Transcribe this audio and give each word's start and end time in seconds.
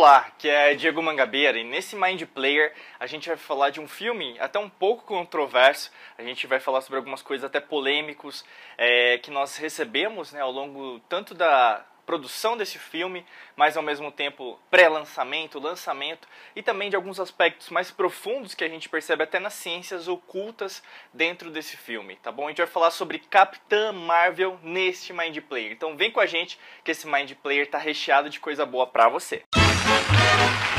Olá, 0.00 0.32
que 0.38 0.48
é 0.48 0.74
Diego 0.74 1.02
Mangabeira 1.02 1.58
e 1.58 1.62
nesse 1.62 1.94
Mind 1.94 2.22
Player 2.22 2.72
a 2.98 3.06
gente 3.06 3.28
vai 3.28 3.36
falar 3.36 3.68
de 3.68 3.82
um 3.82 3.86
filme 3.86 4.34
até 4.40 4.58
um 4.58 4.66
pouco 4.66 5.04
controverso. 5.04 5.92
A 6.16 6.22
gente 6.22 6.46
vai 6.46 6.58
falar 6.58 6.80
sobre 6.80 6.96
algumas 6.96 7.20
coisas 7.20 7.44
até 7.44 7.60
polêmicos 7.60 8.42
é, 8.78 9.18
que 9.18 9.30
nós 9.30 9.58
recebemos 9.58 10.32
né, 10.32 10.40
ao 10.40 10.50
longo 10.50 11.00
tanto 11.00 11.34
da 11.34 11.84
produção 12.06 12.56
desse 12.56 12.78
filme, 12.78 13.26
mas 13.54 13.76
ao 13.76 13.82
mesmo 13.82 14.10
tempo 14.10 14.58
pré-lançamento, 14.70 15.60
lançamento 15.60 16.26
e 16.56 16.62
também 16.62 16.88
de 16.88 16.96
alguns 16.96 17.20
aspectos 17.20 17.68
mais 17.68 17.90
profundos 17.90 18.54
que 18.54 18.64
a 18.64 18.68
gente 18.68 18.88
percebe 18.88 19.22
até 19.22 19.38
nas 19.38 19.52
ciências 19.52 20.08
ocultas 20.08 20.82
dentro 21.12 21.50
desse 21.50 21.76
filme, 21.76 22.16
tá 22.16 22.32
bom? 22.32 22.46
A 22.46 22.48
gente 22.48 22.58
vai 22.62 22.66
falar 22.66 22.90
sobre 22.90 23.18
Capitã 23.18 23.92
Marvel 23.92 24.58
neste 24.62 25.12
Mind 25.12 25.38
Player. 25.40 25.72
Então 25.72 25.94
vem 25.94 26.10
com 26.10 26.20
a 26.20 26.26
gente 26.26 26.58
que 26.82 26.90
esse 26.90 27.06
Mind 27.06 27.32
Player 27.34 27.68
tá 27.68 27.76
recheado 27.76 28.30
de 28.30 28.40
coisa 28.40 28.64
boa 28.64 28.86
pra 28.86 29.06
você. 29.06 29.44
Música 29.54 29.79
Thank 29.90 30.64
you. 30.64 30.69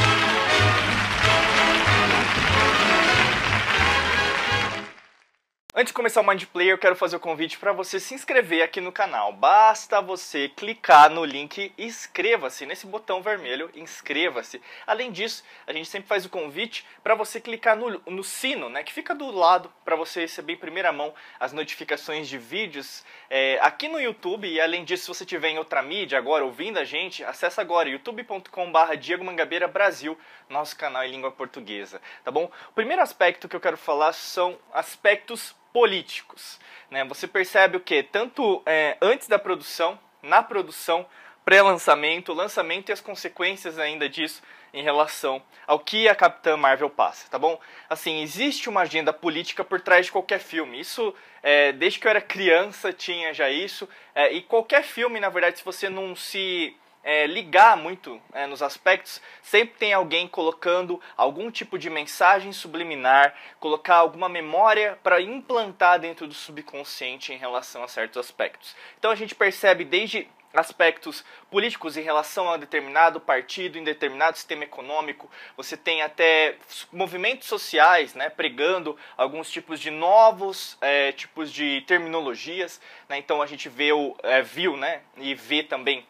Antes 5.81 5.89
de 5.89 5.95
começar 5.95 6.21
o 6.21 6.23
Mind 6.23 6.43
Player, 6.45 6.73
eu 6.73 6.77
quero 6.77 6.95
fazer 6.95 7.15
o 7.15 7.19
convite 7.19 7.57
para 7.57 7.73
você 7.73 7.99
se 7.99 8.13
inscrever 8.13 8.61
aqui 8.61 8.79
no 8.79 8.91
canal. 8.91 9.33
Basta 9.33 9.99
você 9.99 10.47
clicar 10.47 11.09
no 11.09 11.25
link 11.25 11.73
inscreva-se, 11.75 12.67
nesse 12.67 12.85
botão 12.85 13.19
vermelho, 13.19 13.67
inscreva-se. 13.73 14.61
Além 14.85 15.11
disso, 15.11 15.43
a 15.65 15.73
gente 15.73 15.89
sempre 15.89 16.07
faz 16.07 16.23
o 16.23 16.29
convite 16.29 16.85
para 17.01 17.15
você 17.15 17.41
clicar 17.41 17.75
no, 17.75 17.99
no, 18.05 18.23
sino, 18.23 18.69
né, 18.69 18.83
que 18.83 18.93
fica 18.93 19.15
do 19.15 19.31
lado, 19.31 19.73
para 19.83 19.95
você 19.95 20.21
receber 20.21 20.53
em 20.53 20.57
primeira 20.57 20.91
mão 20.91 21.15
as 21.39 21.51
notificações 21.51 22.29
de 22.29 22.37
vídeos 22.37 23.03
é, 23.27 23.57
aqui 23.63 23.87
no 23.87 23.99
YouTube. 23.99 24.47
E 24.47 24.61
além 24.61 24.83
disso, 24.83 25.05
se 25.05 25.07
você 25.07 25.23
estiver 25.23 25.49
em 25.49 25.57
outra 25.57 25.81
mídia 25.81 26.19
agora 26.19 26.45
ouvindo 26.45 26.77
a 26.77 26.83
gente, 26.83 27.23
acessa 27.23 27.59
agora 27.59 27.89
youtube.com.br 27.89 28.95
Diego 28.99 29.23
Mangabeira 29.23 29.67
Brasil, 29.67 30.15
nosso 30.47 30.77
canal 30.77 31.03
em 31.03 31.09
língua 31.09 31.31
portuguesa, 31.31 31.99
tá 32.23 32.29
bom? 32.29 32.51
O 32.69 32.73
primeiro 32.73 33.01
aspecto 33.01 33.49
que 33.49 33.55
eu 33.55 33.59
quero 33.59 33.77
falar 33.77 34.13
são 34.13 34.59
aspectos 34.71 35.59
políticos. 35.73 36.59
Né? 36.89 37.03
Você 37.05 37.27
percebe 37.27 37.77
o 37.77 37.79
que? 37.79 38.03
Tanto 38.03 38.61
é, 38.65 38.97
antes 39.01 39.27
da 39.27 39.39
produção, 39.39 39.99
na 40.21 40.43
produção, 40.43 41.05
pré-lançamento, 41.43 42.33
lançamento 42.33 42.89
e 42.89 42.93
as 42.93 43.01
consequências 43.01 43.79
ainda 43.79 44.07
disso 44.07 44.41
em 44.73 44.83
relação 44.83 45.41
ao 45.67 45.79
que 45.79 46.07
a 46.07 46.15
Capitã 46.15 46.55
Marvel 46.55 46.89
passa, 46.89 47.29
tá 47.29 47.37
bom? 47.37 47.59
Assim, 47.89 48.21
existe 48.21 48.69
uma 48.69 48.81
agenda 48.81 49.11
política 49.11 49.63
por 49.63 49.81
trás 49.81 50.05
de 50.05 50.11
qualquer 50.11 50.39
filme. 50.39 50.79
Isso, 50.79 51.13
é, 51.43 51.71
desde 51.73 51.99
que 51.99 52.07
eu 52.07 52.09
era 52.09 52.21
criança, 52.21 52.93
tinha 52.93 53.33
já 53.33 53.49
isso. 53.49 53.87
É, 54.15 54.31
e 54.31 54.41
qualquer 54.41 54.83
filme, 54.83 55.19
na 55.19 55.29
verdade, 55.29 55.59
se 55.59 55.65
você 55.65 55.89
não 55.89 56.15
se 56.15 56.75
é, 57.03 57.25
ligar 57.25 57.75
muito 57.77 58.21
é, 58.33 58.45
nos 58.45 58.61
aspectos, 58.61 59.21
sempre 59.41 59.75
tem 59.77 59.93
alguém 59.93 60.27
colocando 60.27 61.01
algum 61.17 61.49
tipo 61.49 61.77
de 61.77 61.89
mensagem 61.89 62.51
subliminar, 62.51 63.33
colocar 63.59 63.95
alguma 63.95 64.29
memória 64.29 64.97
para 65.03 65.21
implantar 65.21 65.99
dentro 65.99 66.27
do 66.27 66.33
subconsciente 66.33 67.33
em 67.33 67.37
relação 67.37 67.83
a 67.83 67.87
certos 67.87 68.17
aspectos. 68.17 68.75
Então 68.97 69.11
a 69.11 69.15
gente 69.15 69.35
percebe 69.35 69.83
desde 69.83 70.27
aspectos 70.53 71.23
políticos 71.49 71.95
em 71.95 72.01
relação 72.01 72.49
a 72.49 72.57
determinado 72.57 73.19
partido, 73.19 73.77
em 73.77 73.83
determinado 73.83 74.37
sistema 74.37 74.63
econômico. 74.63 75.29
Você 75.55 75.77
tem 75.77 76.01
até 76.01 76.55
movimentos 76.91 77.47
sociais, 77.47 78.13
né, 78.13 78.29
pregando 78.29 78.97
alguns 79.15 79.49
tipos 79.49 79.79
de 79.79 79.89
novos 79.89 80.77
é, 80.81 81.11
tipos 81.13 81.51
de 81.51 81.81
terminologias. 81.87 82.81
Né? 83.07 83.17
Então 83.17 83.41
a 83.41 83.45
gente 83.45 83.69
vê 83.69 83.91
o, 83.93 84.15
é, 84.23 84.41
viu, 84.41 84.75
né, 84.75 85.01
e 85.17 85.33
vê 85.33 85.63
também 85.63 86.05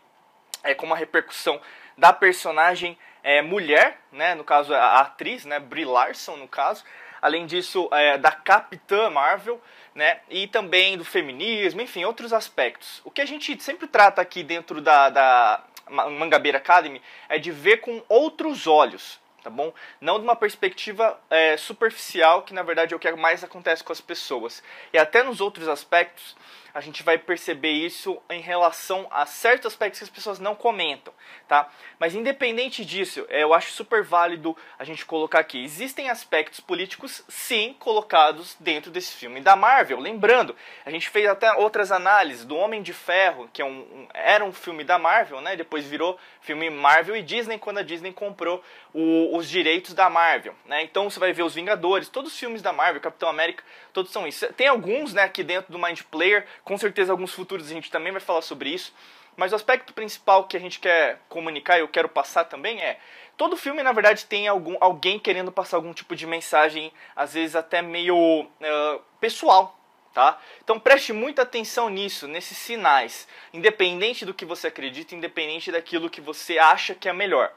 é, 0.64 0.73
com 0.73 0.86
uma 0.86 0.95
repercussão 0.95 1.59
da 1.98 2.14
personagem 2.14 2.98
é, 3.23 3.42
mulher, 3.42 4.00
né, 4.12 4.36
no 4.36 4.44
caso 4.44 4.73
a 4.73 5.02
atriz, 5.02 5.45
né, 5.45 5.59
Brie 5.59 5.86
Larson 5.86 6.36
no 6.38 6.48
caso, 6.48 6.84
além 7.22 7.45
disso 7.45 7.88
é, 7.92 8.17
da 8.17 8.32
Capitã 8.32 9.10
Marvel, 9.10 9.61
né, 9.94 10.21
e 10.30 10.48
também 10.48 10.98
do 10.98 11.05
feminismo, 11.05 11.82
enfim, 11.82 12.04
outros 12.04 12.33
aspectos. 12.33 13.02
O 13.04 13.11
que 13.11 13.21
a 13.21 13.26
gente 13.26 13.61
sempre 13.61 13.88
trata 13.88 14.21
aqui 14.21 14.42
dentro 14.42 14.82
da, 14.82 15.10
da 15.10 15.64
Mangabeira 15.89 16.58
Academy 16.58 17.02
é 17.30 17.38
de 17.38 17.52
ver 17.52 17.77
com 17.77 18.02
outros 18.08 18.66
olhos, 18.66 19.20
tá 19.44 19.50
bom? 19.50 19.73
Não 20.00 20.17
de 20.17 20.23
uma 20.23 20.36
perspectiva 20.36 21.20
é, 21.30 21.58
superficial, 21.58 22.44
que 22.44 22.54
na 22.54 22.64
verdade 22.64 22.94
é 22.94 22.98
o 22.98 23.00
que 23.00 23.11
mais 23.11 23.44
acontece 23.44 23.83
com 23.83 23.92
as 23.92 24.02
pessoas. 24.02 24.64
E 24.94 24.98
até 24.98 25.21
nos 25.21 25.42
outros 25.42 25.67
aspectos, 25.67 26.36
a 26.73 26.82
gente 26.82 27.04
vai 27.04 27.17
perceber 27.17 27.71
isso 27.71 28.21
em 28.30 28.42
relação 28.42 29.08
a 29.09 29.26
certos 29.26 29.67
aspectos 29.67 29.99
que 29.99 30.04
as 30.04 30.09
pessoas 30.09 30.39
não 30.39 30.55
comentam, 30.55 31.14
tá? 31.48 31.70
Mas 31.99 32.15
independente 32.15 32.86
disso, 32.86 33.26
é, 33.30 33.43
eu 33.43 33.54
acho 33.54 33.71
super 33.71 34.04
válido 34.04 34.55
a 34.77 34.83
gente 34.83 35.05
colocar 35.05 35.39
aqui. 35.39 35.64
Existem 35.64 36.09
aspectos 36.09 36.59
políticos, 36.59 37.23
sim, 37.27 37.76
colocados 37.80 38.55
dentro 38.59 38.92
desse 38.92 39.14
filme 39.14 39.42
da 39.42 39.55
Marvel. 39.55 39.99
Lembrando, 39.99 40.55
a 40.86 40.89
gente 40.89 41.09
fez 41.09 41.27
até 41.27 41.52
outras 41.54 41.92
análises 41.92 42.45
do 42.45 42.55
Homem 42.55 42.82
de 42.82 42.93
Ferro, 42.93 43.49
que 43.52 43.61
é 43.61 43.65
um, 43.65 43.80
um 43.80 44.08
era 44.14 44.43
um 44.43 44.52
filme 44.52 44.83
da 44.83 44.98
Marvel, 44.98 45.42
né? 45.42 45.55
Depois 45.55 45.86
virou 45.86 46.20
filme 46.42 46.70
Marvel 46.70 47.15
e 47.15 47.21
Disney 47.21 47.58
quando 47.58 47.77
a 47.77 47.83
Disney 47.83 48.11
comprou 48.11 48.64
o, 48.93 49.38
os 49.38 49.49
direitos 49.49 49.93
da 49.93 50.09
Marvel, 50.09 50.55
né? 50.65 50.83
Então 50.83 51.09
você 51.09 51.20
vai 51.20 51.33
ver 51.33 51.43
os 51.43 51.55
Vingadores, 51.55 52.09
todos 52.09 52.32
os 52.32 52.39
filmes 52.39 52.61
da 52.61 52.73
Marvel, 52.73 53.02
Capitão 53.02 53.30
América, 53.30 53.64
todos 53.93 54.11
são 54.11 54.27
isso. 54.27 54.52
Tem 54.53 54.67
alguns, 54.67 55.14
né, 55.14 55.23
aqui 55.23 55.43
dentro 55.43 55.71
do 55.71 55.80
Mind 55.80 56.02
Player, 56.03 56.45
com 56.64 56.77
certeza 56.77 57.11
alguns 57.11 57.33
futuros 57.33 57.70
a 57.70 57.73
gente 57.73 57.92
também 57.92 58.11
vai 58.11 58.22
falar 58.22 58.42
sobre 58.42 58.70
isso. 58.70 58.94
Mas 59.36 59.54
o 59.54 59.55
aspecto 59.55 59.94
principal 59.94 60.44
que 60.45 60.58
a 60.58 60.60
gente 60.60 60.80
quer 60.80 61.20
comunicar 61.30 61.77
e 61.77 61.82
eu 61.82 61.88
quero 61.88 62.10
passar 62.10 62.45
também 62.45 62.82
é 62.82 62.99
todo 63.38 63.58
filme 63.58 63.82
na 63.82 63.92
verdade 63.92 64.26
tem 64.26 64.48
algum 64.48 64.76
alguém 64.80 65.17
querendo 65.17 65.52
passar 65.52 65.77
algum 65.77 65.94
tipo 65.94 66.16
de 66.16 66.27
mensagem, 66.27 66.92
às 67.16 67.33
vezes 67.33 67.55
até 67.55 67.82
meio 67.82 68.42
uh, 68.44 69.02
pessoal, 69.20 69.80
tá? 70.14 70.39
Então 70.64 70.80
preste 70.80 71.14
muita 71.14 71.44
atenção 71.44 71.89
nisso, 71.89 72.27
nesses 72.27 72.58
sinais, 72.58 73.27
independente 73.54 74.26
do 74.26 74.33
que 74.33 74.45
você 74.45 74.67
acredita, 74.67 75.16
independente 75.16 75.71
daquilo 75.71 76.10
que 76.10 76.21
você 76.21 76.60
acha 76.60 76.94
que 76.94 77.08
é 77.08 77.14
melhor. 77.14 77.52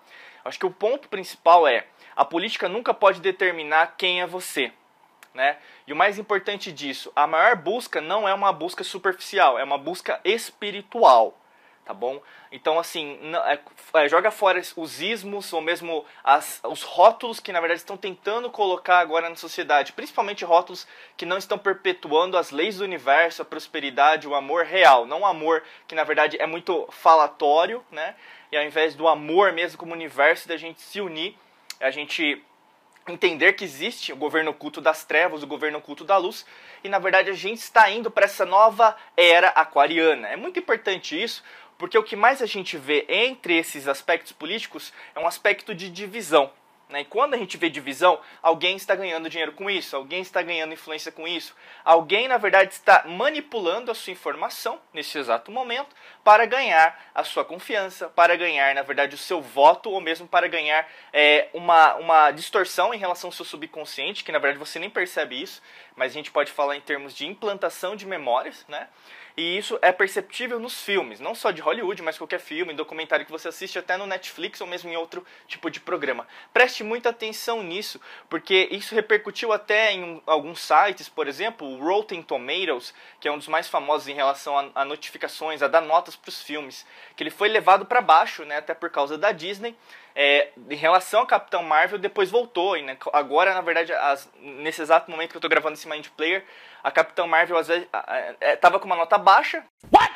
Acho 0.45 0.59
que 0.59 0.67
o 0.67 0.71
ponto 0.71 1.09
principal 1.09 1.67
é 1.67 1.87
a 2.15 2.25
política 2.25 2.69
nunca 2.69 2.95
pode 2.95 3.21
determinar 3.21 3.95
quem 3.99 4.21
é 4.21 4.27
você. 4.27 4.73
Né? 5.35 5.57
E 5.85 5.93
o 5.93 5.97
mais 5.97 6.17
importante 6.17 6.71
disso, 6.71 7.13
a 7.17 7.27
maior 7.27 7.57
busca 7.57 8.01
não 8.01 8.29
é 8.29 8.33
uma 8.33 8.53
busca 8.53 8.85
superficial, 8.85 9.59
é 9.59 9.65
uma 9.65 9.77
busca 9.77 10.21
espiritual, 10.25 11.37
tá 11.85 11.93
bom? 11.93 12.23
Então, 12.53 12.79
assim, 12.79 13.19
é, 13.45 13.59
é, 13.95 14.09
joga 14.09 14.31
fora 14.31 14.63
os 14.77 15.03
ismos 15.03 15.53
ou 15.53 15.61
mesmo 15.61 16.05
as, 16.23 16.61
os 16.63 16.85
rótulos 16.85 17.41
que 17.41 17.51
na 17.51 17.59
verdade 17.59 17.81
estão 17.81 17.97
tentando 17.97 18.49
colocar 18.49 19.01
agora 19.01 19.29
na 19.29 19.35
sociedade, 19.35 19.93
principalmente 19.93 20.45
rótulos 20.45 20.87
que 21.17 21.27
não 21.27 21.37
estão 21.37 21.59
perpetuando 21.59 22.39
as 22.39 22.53
leis 22.53 22.79
do 22.79 22.85
universo, 22.85 23.43
a 23.43 23.45
prosperidade, 23.45 24.29
o 24.29 24.37
amor 24.37 24.65
real, 24.65 25.05
não 25.05 25.23
o 25.23 25.27
amor 25.27 25.65
que 25.89 25.97
na 25.97 26.05
verdade 26.05 26.41
é 26.41 26.47
muito 26.47 26.87
falatório, 26.93 27.85
né? 27.91 28.15
E 28.53 28.57
ao 28.57 28.63
invés 28.63 28.95
do 28.95 29.09
amor 29.09 29.53
mesmo 29.53 29.77
como 29.77 29.93
universo, 29.95 30.47
da 30.47 30.57
gente 30.57 30.81
se 30.81 31.01
unir, 31.01 31.37
a 31.81 31.91
gente 31.91 32.41
entender 33.13 33.53
que 33.53 33.65
existe 33.65 34.13
o 34.13 34.17
governo 34.17 34.51
oculto 34.51 34.81
das 34.81 35.05
trevas, 35.05 35.43
o 35.43 35.47
governo 35.47 35.79
oculto 35.79 36.05
da 36.05 36.17
luz, 36.17 36.47
e 36.83 36.89
na 36.89 36.99
verdade 36.99 37.31
a 37.31 37.35
gente 37.35 37.59
está 37.59 37.91
indo 37.91 38.11
para 38.11 38.25
essa 38.25 38.47
nova 38.47 38.97
era 39.17 39.49
aquariana. 39.49 40.29
É 40.29 40.37
muito 40.37 40.59
importante 40.59 41.21
isso, 41.21 41.43
porque 41.77 41.99
o 41.99 42.03
que 42.03 42.17
mais 42.17 42.41
a 42.41 42.47
gente 42.47 42.77
vê 42.77 43.05
entre 43.09 43.57
esses 43.57 43.87
aspectos 43.87 44.33
políticos 44.33 44.93
é 45.15 45.21
um 45.21 45.27
aspecto 45.27 45.75
de 45.75 45.91
divisão. 45.91 46.51
Né? 46.89 47.01
E 47.01 47.05
quando 47.05 47.35
a 47.35 47.37
gente 47.39 47.57
vê 47.57 47.71
divisão, 47.71 48.21
alguém 48.43 48.77
está 48.77 48.95
ganhando 48.95 49.31
dinheiro 49.31 49.53
com 49.53 49.71
isso, 49.71 49.97
alguém 49.97 50.21
está 50.21 50.43
ganhando 50.43 50.75
influência 50.75 51.11
com 51.11 51.27
isso, 51.27 51.55
alguém 51.85 52.29
na 52.29 52.37
verdade 52.37 52.73
está 52.73 53.05
manipulando 53.07 53.91
a 53.91 53.95
sua 53.95 54.13
informação 54.13 54.81
nesse 54.93 55.17
exato 55.19 55.51
momento 55.51 55.95
para 56.23 56.45
ganhar 56.45 57.11
a 57.15 57.25
sua 57.25 57.45
confiança, 57.45 58.09
para 58.09 58.37
ganhar 58.37 58.75
na 58.75 58.83
verdade 58.83 59.15
o 59.15 59.19
seu 59.19 59.41
voto 59.41 59.91
ou 59.91 60.01
mesmo 60.01 60.29
para 60.29 60.47
ganhar 60.47 60.87
é, 61.13 61.49
uma, 61.55 61.95
uma 61.95 62.31
distorção 62.31 62.93
em 62.93 62.99
relação 62.99 63.29
ao 63.29 63.33
seu 63.33 63.45
subconsciente, 63.45 64.23
que 64.23 64.33
na 64.33 64.39
verdade 64.39 64.59
você 64.59 64.79
nem 64.79 64.91
percebe 64.91 65.41
isso, 65.41 65.63
mas 65.97 66.13
a 66.13 66.15
gente 66.15 66.31
pode 66.31 66.53
falar 66.53 66.77
em 66.77 66.81
termos 66.81 67.15
de 67.15 67.27
implantação 67.27 67.97
de 67.97 68.07
memórias, 68.07 68.65
né? 68.69 68.89
E 69.37 69.59
isso 69.59 69.77
é 69.83 69.91
perceptível 69.91 70.61
nos 70.61 70.81
filmes, 70.81 71.19
não 71.19 71.35
só 71.35 71.51
de 71.51 71.61
Hollywood, 71.61 72.01
mas 72.03 72.17
qualquer 72.17 72.39
filme, 72.39 72.73
documentário 72.73 73.27
que 73.27 73.33
você 73.33 73.49
assiste 73.49 73.77
até 73.77 73.97
no 73.97 74.07
Netflix 74.07 74.61
ou 74.61 74.67
mesmo 74.67 74.89
em 74.89 74.97
outro 74.97 75.27
tipo 75.49 75.69
de 75.69 75.81
programa. 75.81 76.25
Preste 76.53 76.85
muita 76.85 77.09
atenção 77.09 77.61
nisso, 77.61 78.01
porque 78.29 78.69
isso 78.71 78.95
repercutiu 78.95 79.53
até 79.53 79.91
em 79.91 80.23
alguns 80.25 80.61
sites, 80.61 81.09
por 81.09 81.27
exemplo, 81.27 81.67
o 81.67 81.85
Rotten 81.85 82.23
Tomatoes, 82.23 82.95
que 83.19 83.27
é 83.27 83.33
um 83.33 83.39
dos 83.39 83.49
mais 83.49 83.67
famosos 83.67 84.07
em 84.07 84.15
relação 84.15 84.57
a, 84.57 84.71
a 84.73 84.85
notificações, 84.85 85.63
a 85.63 85.69
dar 85.69 85.81
notas 85.81 86.15
para 86.15 86.29
os 86.29 86.41
filmes, 86.41 86.87
que 87.17 87.23
ele 87.25 87.31
foi 87.31 87.49
levado 87.49 87.85
para 87.87 88.01
baixo, 88.01 88.45
né, 88.45 88.59
até 88.59 88.73
por 88.73 88.89
causa 88.89 89.19
da 89.19 89.33
Disney. 89.33 89.75
É, 90.17 90.51
em 90.71 90.77
relação 90.77 91.21
ao 91.21 91.27
Capitão 91.27 91.61
Marvel, 91.65 91.99
depois 91.99 92.31
voltou. 92.31 92.77
E, 92.77 92.83
né, 92.83 92.97
agora, 93.13 93.53
na 93.53 93.61
verdade, 93.61 93.93
as, 93.93 94.31
nesse 94.41 94.81
exato 94.81 95.11
momento 95.11 95.31
que 95.31 95.37
eu 95.37 95.41
estou 95.41 95.51
gravando 95.51 95.75
esse 95.75 95.89
Mind 95.89 96.07
Player, 96.17 96.45
a 96.85 96.91
Capitão 96.91 97.27
Marvel 97.27 97.57
às 97.57 97.67
vezes, 97.67 97.89
é, 98.41 98.55
tava 98.57 98.79
com 98.79 98.87
uma 98.87 98.95
nota 98.95 99.19
baixa. 99.25 99.65
What? 99.91 100.15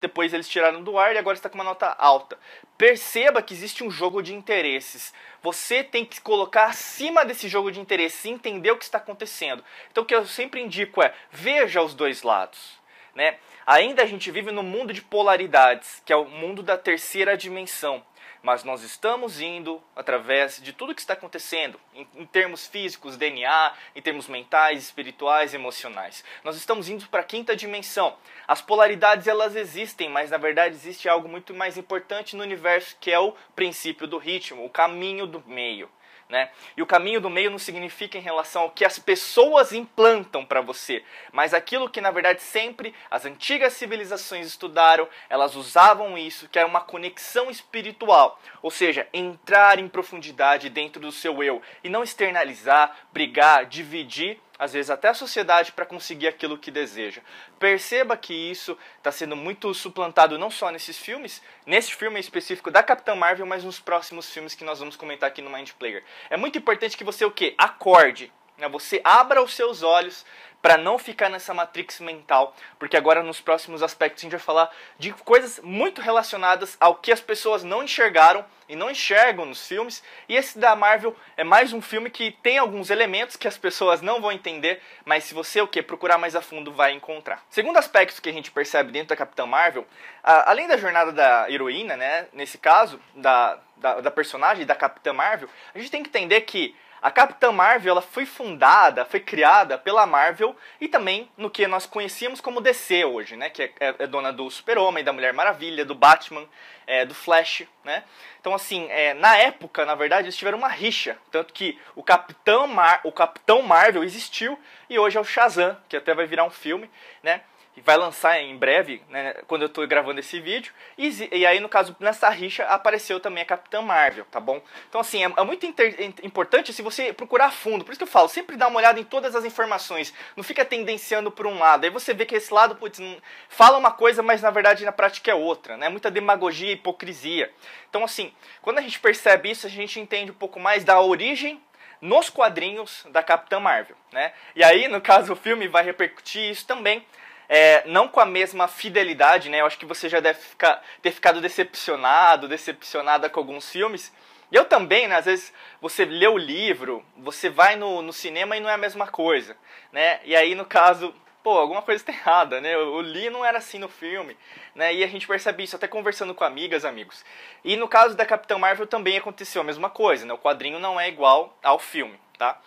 depois 0.00 0.32
eles 0.32 0.48
tiraram 0.48 0.82
do 0.82 0.98
ar 0.98 1.14
e 1.14 1.18
agora 1.18 1.36
está 1.36 1.48
com 1.48 1.56
uma 1.56 1.64
nota 1.64 1.86
alta. 1.98 2.38
Perceba 2.78 3.42
que 3.42 3.52
existe 3.52 3.84
um 3.84 3.90
jogo 3.90 4.22
de 4.22 4.34
interesses. 4.34 5.12
Você 5.42 5.84
tem 5.84 6.04
que 6.04 6.20
colocar 6.20 6.64
acima 6.64 7.24
desse 7.24 7.48
jogo 7.48 7.70
de 7.70 7.80
interesses 7.80 8.24
e 8.24 8.30
entender 8.30 8.70
o 8.70 8.78
que 8.78 8.84
está 8.84 8.98
acontecendo. 8.98 9.62
Então 9.90 10.02
o 10.02 10.06
que 10.06 10.14
eu 10.14 10.24
sempre 10.24 10.62
indico 10.62 11.02
é 11.02 11.14
veja 11.30 11.82
os 11.82 11.94
dois 11.94 12.22
lados. 12.22 12.80
Né? 13.14 13.36
Ainda 13.66 14.02
a 14.02 14.06
gente 14.06 14.30
vive 14.30 14.50
no 14.50 14.62
mundo 14.62 14.92
de 14.92 15.02
polaridades, 15.02 16.00
que 16.04 16.12
é 16.12 16.16
o 16.16 16.24
mundo 16.24 16.62
da 16.62 16.78
terceira 16.78 17.36
dimensão 17.36 18.02
mas 18.42 18.64
nós 18.64 18.82
estamos 18.82 19.40
indo 19.40 19.82
através 19.94 20.60
de 20.62 20.72
tudo 20.72 20.94
que 20.94 21.00
está 21.00 21.12
acontecendo, 21.12 21.78
em, 21.94 22.06
em, 22.14 22.26
termos 22.26 22.66
físicos, 22.66 23.16
DNA, 23.16 23.72
em 23.94 24.00
termos 24.02 24.28
mentais, 24.28 24.84
espirituais, 24.84 25.52
emocionais. 25.54 26.24
Nós 26.42 26.56
estamos 26.56 26.88
indo 26.88 27.06
para 27.08 27.20
a 27.20 27.24
quinta 27.24 27.54
dimensão. 27.54 28.16
As 28.48 28.62
polaridades 28.62 29.26
elas 29.26 29.54
existem, 29.56 30.08
mas 30.08 30.30
na 30.30 30.38
verdade 30.38 30.74
existe 30.74 31.08
algo 31.08 31.28
muito 31.28 31.52
mais 31.52 31.76
importante 31.76 32.36
no 32.36 32.42
universo 32.42 32.96
que 33.00 33.10
é 33.10 33.18
o 33.18 33.34
princípio 33.54 34.06
do 34.06 34.18
ritmo, 34.18 34.64
o 34.64 34.70
caminho 34.70 35.26
do 35.26 35.42
meio. 35.46 35.90
Né? 36.30 36.48
E 36.76 36.82
o 36.82 36.86
caminho 36.86 37.20
do 37.20 37.28
meio 37.28 37.50
não 37.50 37.58
significa 37.58 38.16
em 38.16 38.20
relação 38.20 38.62
ao 38.62 38.70
que 38.70 38.84
as 38.84 39.00
pessoas 39.00 39.72
implantam 39.72 40.46
para 40.46 40.60
você, 40.60 41.02
mas 41.32 41.52
aquilo 41.52 41.90
que 41.90 42.00
na 42.00 42.12
verdade 42.12 42.40
sempre 42.40 42.94
as 43.10 43.24
antigas 43.24 43.72
civilizações 43.72 44.46
estudaram, 44.46 45.08
elas 45.28 45.56
usavam 45.56 46.16
isso, 46.16 46.48
que 46.48 46.56
era 46.56 46.68
uma 46.68 46.82
conexão 46.82 47.50
espiritual, 47.50 48.40
ou 48.62 48.70
seja, 48.70 49.08
entrar 49.12 49.80
em 49.80 49.88
profundidade 49.88 50.70
dentro 50.70 51.02
do 51.02 51.10
seu 51.10 51.42
eu 51.42 51.60
e 51.82 51.88
não 51.88 52.04
externalizar, 52.04 52.96
brigar, 53.12 53.66
dividir 53.66 54.38
às 54.60 54.74
vezes 54.74 54.90
até 54.90 55.08
a 55.08 55.14
sociedade, 55.14 55.72
para 55.72 55.86
conseguir 55.86 56.28
aquilo 56.28 56.58
que 56.58 56.70
deseja. 56.70 57.22
Perceba 57.58 58.14
que 58.14 58.34
isso 58.34 58.76
está 58.98 59.10
sendo 59.10 59.34
muito 59.34 59.72
suplantado 59.72 60.38
não 60.38 60.50
só 60.50 60.70
nesses 60.70 60.98
filmes, 60.98 61.42
nesse 61.64 61.94
filme 61.94 62.20
específico 62.20 62.70
da 62.70 62.82
Capitã 62.82 63.14
Marvel, 63.14 63.46
mas 63.46 63.64
nos 63.64 63.80
próximos 63.80 64.28
filmes 64.28 64.54
que 64.54 64.62
nós 64.62 64.78
vamos 64.78 64.96
comentar 64.96 65.30
aqui 65.30 65.40
no 65.40 65.48
Mind 65.48 65.70
Player. 65.78 66.04
É 66.28 66.36
muito 66.36 66.58
importante 66.58 66.94
que 66.94 67.02
você 67.02 67.24
o 67.24 67.30
quê? 67.30 67.54
Acorde, 67.56 68.30
né? 68.58 68.68
você 68.68 69.00
abra 69.02 69.42
os 69.42 69.54
seus 69.54 69.82
olhos 69.82 70.26
para 70.62 70.76
não 70.76 70.98
ficar 70.98 71.28
nessa 71.28 71.54
matrix 71.54 72.00
mental, 72.00 72.54
porque 72.78 72.96
agora 72.96 73.22
nos 73.22 73.40
próximos 73.40 73.82
aspectos 73.82 74.22
a 74.22 74.24
gente 74.24 74.32
vai 74.32 74.40
falar 74.40 74.70
de 74.98 75.12
coisas 75.12 75.60
muito 75.62 76.00
relacionadas 76.00 76.76
ao 76.78 76.96
que 76.96 77.12
as 77.12 77.20
pessoas 77.20 77.64
não 77.64 77.82
enxergaram 77.82 78.44
e 78.68 78.76
não 78.76 78.90
enxergam 78.90 79.44
nos 79.44 79.66
filmes. 79.66 80.02
E 80.28 80.36
esse 80.36 80.58
da 80.58 80.76
Marvel 80.76 81.16
é 81.36 81.42
mais 81.42 81.72
um 81.72 81.80
filme 81.80 82.08
que 82.08 82.30
tem 82.30 82.58
alguns 82.58 82.88
elementos 82.90 83.36
que 83.36 83.48
as 83.48 83.58
pessoas 83.58 84.00
não 84.00 84.20
vão 84.20 84.30
entender, 84.30 84.80
mas 85.04 85.24
se 85.24 85.34
você 85.34 85.60
o 85.60 85.66
que 85.66 85.82
procurar 85.82 86.18
mais 86.18 86.36
a 86.36 86.40
fundo 86.40 86.72
vai 86.72 86.92
encontrar. 86.92 87.44
Segundo 87.50 87.78
aspecto 87.78 88.22
que 88.22 88.28
a 88.28 88.32
gente 88.32 88.50
percebe 88.50 88.92
dentro 88.92 89.08
da 89.08 89.16
Capitã 89.16 89.44
Marvel, 89.44 89.86
a, 90.22 90.50
além 90.50 90.68
da 90.68 90.76
jornada 90.76 91.10
da 91.10 91.50
heroína, 91.50 91.96
né, 91.96 92.28
nesse 92.32 92.58
caso 92.58 93.00
da, 93.14 93.58
da, 93.76 94.00
da 94.00 94.10
personagem 94.10 94.64
da 94.64 94.76
Capitã 94.76 95.12
Marvel, 95.12 95.48
a 95.74 95.78
gente 95.78 95.90
tem 95.90 96.02
que 96.02 96.08
entender 96.08 96.42
que 96.42 96.76
a 97.02 97.10
Capitã 97.10 97.50
Marvel 97.50 97.92
ela 97.92 98.02
foi 98.02 98.26
fundada, 98.26 99.04
foi 99.04 99.20
criada 99.20 99.78
pela 99.78 100.06
Marvel 100.06 100.54
e 100.80 100.86
também 100.86 101.30
no 101.36 101.50
que 101.50 101.66
nós 101.66 101.86
conhecíamos 101.86 102.40
como 102.40 102.60
DC 102.60 103.04
hoje, 103.04 103.36
né? 103.36 103.48
Que 103.48 103.62
é, 103.62 103.72
é, 103.80 103.94
é 104.00 104.06
dona 104.06 104.32
do 104.32 104.50
Super-Homem, 104.50 105.02
da 105.02 105.12
Mulher 105.12 105.32
Maravilha, 105.32 105.84
do 105.84 105.94
Batman, 105.94 106.46
é, 106.86 107.04
do 107.04 107.14
Flash, 107.14 107.62
né? 107.84 108.04
Então, 108.40 108.54
assim, 108.54 108.86
é, 108.90 109.14
na 109.14 109.36
época, 109.36 109.84
na 109.84 109.94
verdade, 109.94 110.24
eles 110.24 110.36
tiveram 110.36 110.58
uma 110.58 110.68
rixa. 110.68 111.16
Tanto 111.30 111.52
que 111.52 111.78
o 111.94 112.02
Capitão, 112.02 112.66
Mar 112.66 113.00
o 113.04 113.12
Capitão 113.12 113.62
Marvel 113.62 114.04
existiu 114.04 114.58
e 114.88 114.98
hoje 114.98 115.16
é 115.16 115.20
o 115.20 115.24
Shazam, 115.24 115.76
que 115.88 115.96
até 115.96 116.14
vai 116.14 116.26
virar 116.26 116.44
um 116.44 116.50
filme, 116.50 116.90
né? 117.22 117.42
Vai 117.76 117.96
lançar 117.96 118.40
em 118.40 118.56
breve, 118.56 119.02
né, 119.08 119.34
quando 119.46 119.62
eu 119.62 119.66
estou 119.66 119.86
gravando 119.86 120.20
esse 120.20 120.40
vídeo. 120.40 120.72
E, 120.98 121.08
e, 121.32 121.46
aí, 121.46 121.60
no 121.60 121.68
caso, 121.68 121.96
nessa 121.98 122.28
rixa 122.28 122.64
apareceu 122.64 123.20
também 123.20 123.42
a 123.42 123.46
Capitã 123.46 123.80
Marvel, 123.80 124.24
tá 124.30 124.38
bom? 124.38 124.60
Então, 124.88 125.00
assim, 125.00 125.24
é, 125.24 125.32
é 125.36 125.44
muito 125.44 125.64
inter, 125.64 125.94
importante 126.22 126.72
se 126.72 126.82
você 126.82 127.12
procurar 127.12 127.46
a 127.46 127.50
fundo. 127.50 127.84
Por 127.84 127.92
isso 127.92 127.98
que 127.98 128.04
eu 128.04 128.08
falo, 128.08 128.28
sempre 128.28 128.56
dá 128.56 128.68
uma 128.68 128.78
olhada 128.78 129.00
em 129.00 129.04
todas 129.04 129.34
as 129.34 129.44
informações. 129.44 130.12
Não 130.36 130.44
fica 130.44 130.64
tendenciando 130.64 131.30
por 131.30 131.46
um 131.46 131.58
lado. 131.58 131.84
Aí 131.84 131.90
você 131.90 132.12
vê 132.12 132.26
que 132.26 132.34
esse 132.34 132.52
lado, 132.52 132.76
putz, 132.76 133.00
fala 133.48 133.78
uma 133.78 133.92
coisa, 133.92 134.22
mas 134.22 134.42
na 134.42 134.50
verdade 134.50 134.84
na 134.84 134.92
prática 134.92 135.30
é 135.30 135.34
outra, 135.34 135.76
né? 135.76 135.88
Muita 135.88 136.10
demagogia 136.10 136.70
e 136.70 136.74
hipocrisia. 136.74 137.52
Então, 137.88 138.04
assim, 138.04 138.32
quando 138.62 138.78
a 138.78 138.82
gente 138.82 138.98
percebe 139.00 139.50
isso, 139.50 139.66
a 139.66 139.70
gente 139.70 139.98
entende 139.98 140.30
um 140.30 140.34
pouco 140.34 140.60
mais 140.60 140.84
da 140.84 141.00
origem 141.00 141.60
nos 142.00 142.30
quadrinhos 142.30 143.06
da 143.10 143.22
Capitã 143.22 143.60
Marvel, 143.60 143.96
né? 144.12 144.32
E 144.56 144.64
aí, 144.64 144.88
no 144.88 145.00
caso, 145.00 145.32
o 145.32 145.36
filme 145.36 145.68
vai 145.68 145.84
repercutir 145.84 146.50
isso 146.50 146.66
também, 146.66 147.04
é, 147.52 147.82
não 147.84 148.06
com 148.06 148.20
a 148.20 148.24
mesma 148.24 148.68
fidelidade, 148.68 149.48
né? 149.48 149.60
Eu 149.60 149.66
acho 149.66 149.76
que 149.76 149.84
você 149.84 150.08
já 150.08 150.20
deve 150.20 150.38
ficar, 150.38 150.80
ter 151.02 151.10
ficado 151.10 151.40
decepcionado, 151.40 152.46
decepcionada 152.46 153.28
com 153.28 153.40
alguns 153.40 153.68
filmes. 153.68 154.12
Eu 154.52 154.66
também, 154.66 155.08
né? 155.08 155.16
Às 155.16 155.24
vezes 155.24 155.52
você 155.80 156.04
lê 156.04 156.28
o 156.28 156.38
livro, 156.38 157.04
você 157.16 157.50
vai 157.50 157.74
no, 157.74 158.02
no 158.02 158.12
cinema 158.12 158.56
e 158.56 158.60
não 158.60 158.70
é 158.70 158.74
a 158.74 158.78
mesma 158.78 159.08
coisa, 159.08 159.56
né? 159.90 160.20
E 160.24 160.36
aí, 160.36 160.54
no 160.54 160.64
caso, 160.64 161.12
pô, 161.42 161.58
alguma 161.58 161.82
coisa 161.82 162.00
está 162.00 162.12
errada, 162.12 162.60
né? 162.60 162.76
O 162.76 163.00
Lee 163.00 163.30
não 163.30 163.44
era 163.44 163.58
assim 163.58 163.80
no 163.80 163.88
filme, 163.88 164.36
né? 164.72 164.94
E 164.94 165.02
a 165.02 165.08
gente 165.08 165.26
percebe 165.26 165.64
isso 165.64 165.74
até 165.74 165.88
conversando 165.88 166.32
com 166.32 166.44
amigas, 166.44 166.84
amigos. 166.84 167.24
E 167.64 167.76
no 167.76 167.88
caso 167.88 168.16
da 168.16 168.24
Capitã 168.24 168.58
Marvel 168.58 168.86
também 168.86 169.18
aconteceu 169.18 169.60
a 169.60 169.64
mesma 169.64 169.90
coisa, 169.90 170.24
né? 170.24 170.32
O 170.32 170.38
quadrinho 170.38 170.78
não 170.78 171.00
é 171.00 171.08
igual 171.08 171.58
ao 171.64 171.80
filme, 171.80 172.16
tá? 172.38 172.60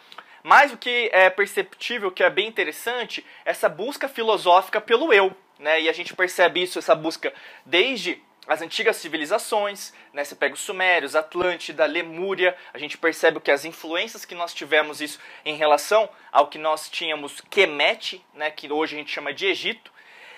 Mas 0.43 0.73
o 0.73 0.77
que 0.77 1.09
é 1.13 1.29
perceptível, 1.29 2.11
que 2.11 2.21
é 2.21 2.29
bem 2.29 2.47
interessante, 2.47 3.25
essa 3.45 3.69
busca 3.69 4.09
filosófica 4.09 4.81
pelo 4.81 5.13
eu. 5.13 5.35
Né? 5.57 5.81
E 5.83 5.89
a 5.89 5.93
gente 5.93 6.13
percebe 6.13 6.61
isso, 6.61 6.77
essa 6.77 6.93
busca 6.93 7.33
desde 7.65 8.21
as 8.45 8.61
antigas 8.61 8.97
civilizações, 8.97 9.93
né? 10.11 10.23
Você 10.23 10.35
pega 10.35 10.53
os 10.53 10.59
Sumérios, 10.59 11.15
Atlântida, 11.15 11.85
Lemúria, 11.85 12.55
a 12.73 12.77
gente 12.77 12.97
percebe 12.97 13.39
que 13.39 13.49
as 13.49 13.63
influências 13.63 14.25
que 14.25 14.35
nós 14.35 14.53
tivemos 14.53 14.99
isso 14.99 15.17
em 15.45 15.55
relação 15.55 16.09
ao 16.31 16.47
que 16.47 16.57
nós 16.57 16.89
tínhamos 16.89 17.39
Kemet, 17.49 18.21
né? 18.33 18.51
Que 18.51 18.69
hoje 18.69 18.95
a 18.95 18.99
gente 18.99 19.11
chama 19.11 19.33
de 19.33 19.45
Egito, 19.45 19.91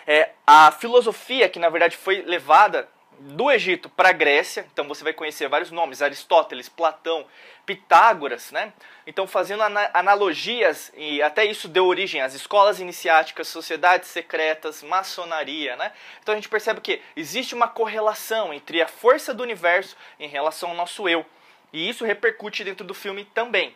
é, 0.06 0.30
a 0.46 0.72
filosofia 0.72 1.50
que 1.50 1.58
na 1.58 1.70
verdade 1.70 1.98
foi 1.98 2.22
levada 2.22 2.88
do 3.20 3.52
Egito 3.52 3.90
para 3.90 4.10
a 4.10 4.14
Grécia, 4.14 4.66
então 4.72 4.88
você 4.88 5.04
vai 5.04 5.14
conhecer 5.14 5.48
vários 5.48 5.72
nomes, 5.72 6.02
Aristóteles, 6.02 6.70
Platão, 6.70 7.26
Pitágoras, 7.66 8.52
né? 8.52 8.74
Então 9.08 9.26
fazendo 9.26 9.64
analogias 9.94 10.92
e 10.96 11.22
até 11.22 11.46
isso 11.46 11.68
deu 11.68 11.86
origem 11.86 12.22
às 12.22 12.34
escolas 12.34 12.80
iniciáticas, 12.80 13.48
sociedades 13.48 14.10
secretas, 14.10 14.84
maçonaria, 14.84 15.76
né? 15.76 15.92
Então 16.22 16.34
a 16.34 16.36
gente 16.36 16.50
percebe 16.50 16.82
que 16.82 17.02
existe 17.16 17.56
uma 17.56 17.68
correlação 17.68 18.54
entre 18.54 18.82
a 18.82 18.88
força 18.88 19.34
do 19.34 19.44
universo 19.44 19.96
em 20.20 20.28
relação 20.28 20.70
ao 20.70 20.76
nosso 20.76 21.08
eu. 21.10 21.26
E 21.74 21.90
isso 21.90 22.06
repercute 22.06 22.64
dentro 22.64 22.86
do 22.86 22.94
filme 22.94 23.26
também. 23.26 23.76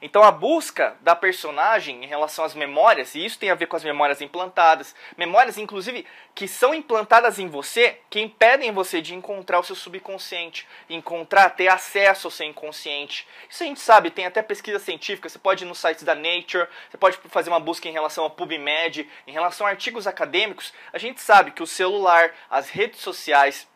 Então 0.00 0.22
a 0.22 0.30
busca 0.30 0.96
da 1.00 1.16
personagem 1.16 2.04
em 2.04 2.06
relação 2.06 2.44
às 2.44 2.54
memórias, 2.54 3.14
e 3.14 3.24
isso 3.24 3.38
tem 3.38 3.50
a 3.50 3.54
ver 3.54 3.66
com 3.66 3.76
as 3.76 3.84
memórias 3.84 4.20
implantadas, 4.20 4.94
memórias 5.16 5.58
inclusive 5.58 6.06
que 6.34 6.46
são 6.46 6.74
implantadas 6.74 7.38
em 7.38 7.48
você, 7.48 7.98
que 8.10 8.20
impedem 8.20 8.72
você 8.72 9.00
de 9.00 9.14
encontrar 9.14 9.58
o 9.58 9.62
seu 9.62 9.74
subconsciente, 9.74 10.66
encontrar, 10.88 11.50
ter 11.50 11.68
acesso 11.68 12.26
ao 12.26 12.30
seu 12.30 12.46
inconsciente. 12.46 13.26
Isso 13.48 13.62
a 13.62 13.66
gente 13.66 13.80
sabe, 13.80 14.10
tem 14.10 14.26
até 14.26 14.42
pesquisa 14.42 14.78
científica, 14.78 15.28
você 15.28 15.38
pode 15.38 15.64
ir 15.64 15.66
no 15.66 15.74
site 15.74 16.04
da 16.04 16.14
Nature, 16.14 16.68
você 16.90 16.98
pode 16.98 17.16
fazer 17.28 17.48
uma 17.48 17.60
busca 17.60 17.88
em 17.88 17.92
relação 17.92 18.24
ao 18.24 18.30
PubMed, 18.30 19.08
em 19.26 19.32
relação 19.32 19.66
a 19.66 19.70
artigos 19.70 20.06
acadêmicos, 20.06 20.74
a 20.92 20.98
gente 20.98 21.20
sabe 21.20 21.50
que 21.50 21.62
o 21.62 21.66
celular, 21.66 22.34
as 22.50 22.68
redes 22.68 23.00
sociais, 23.00 23.66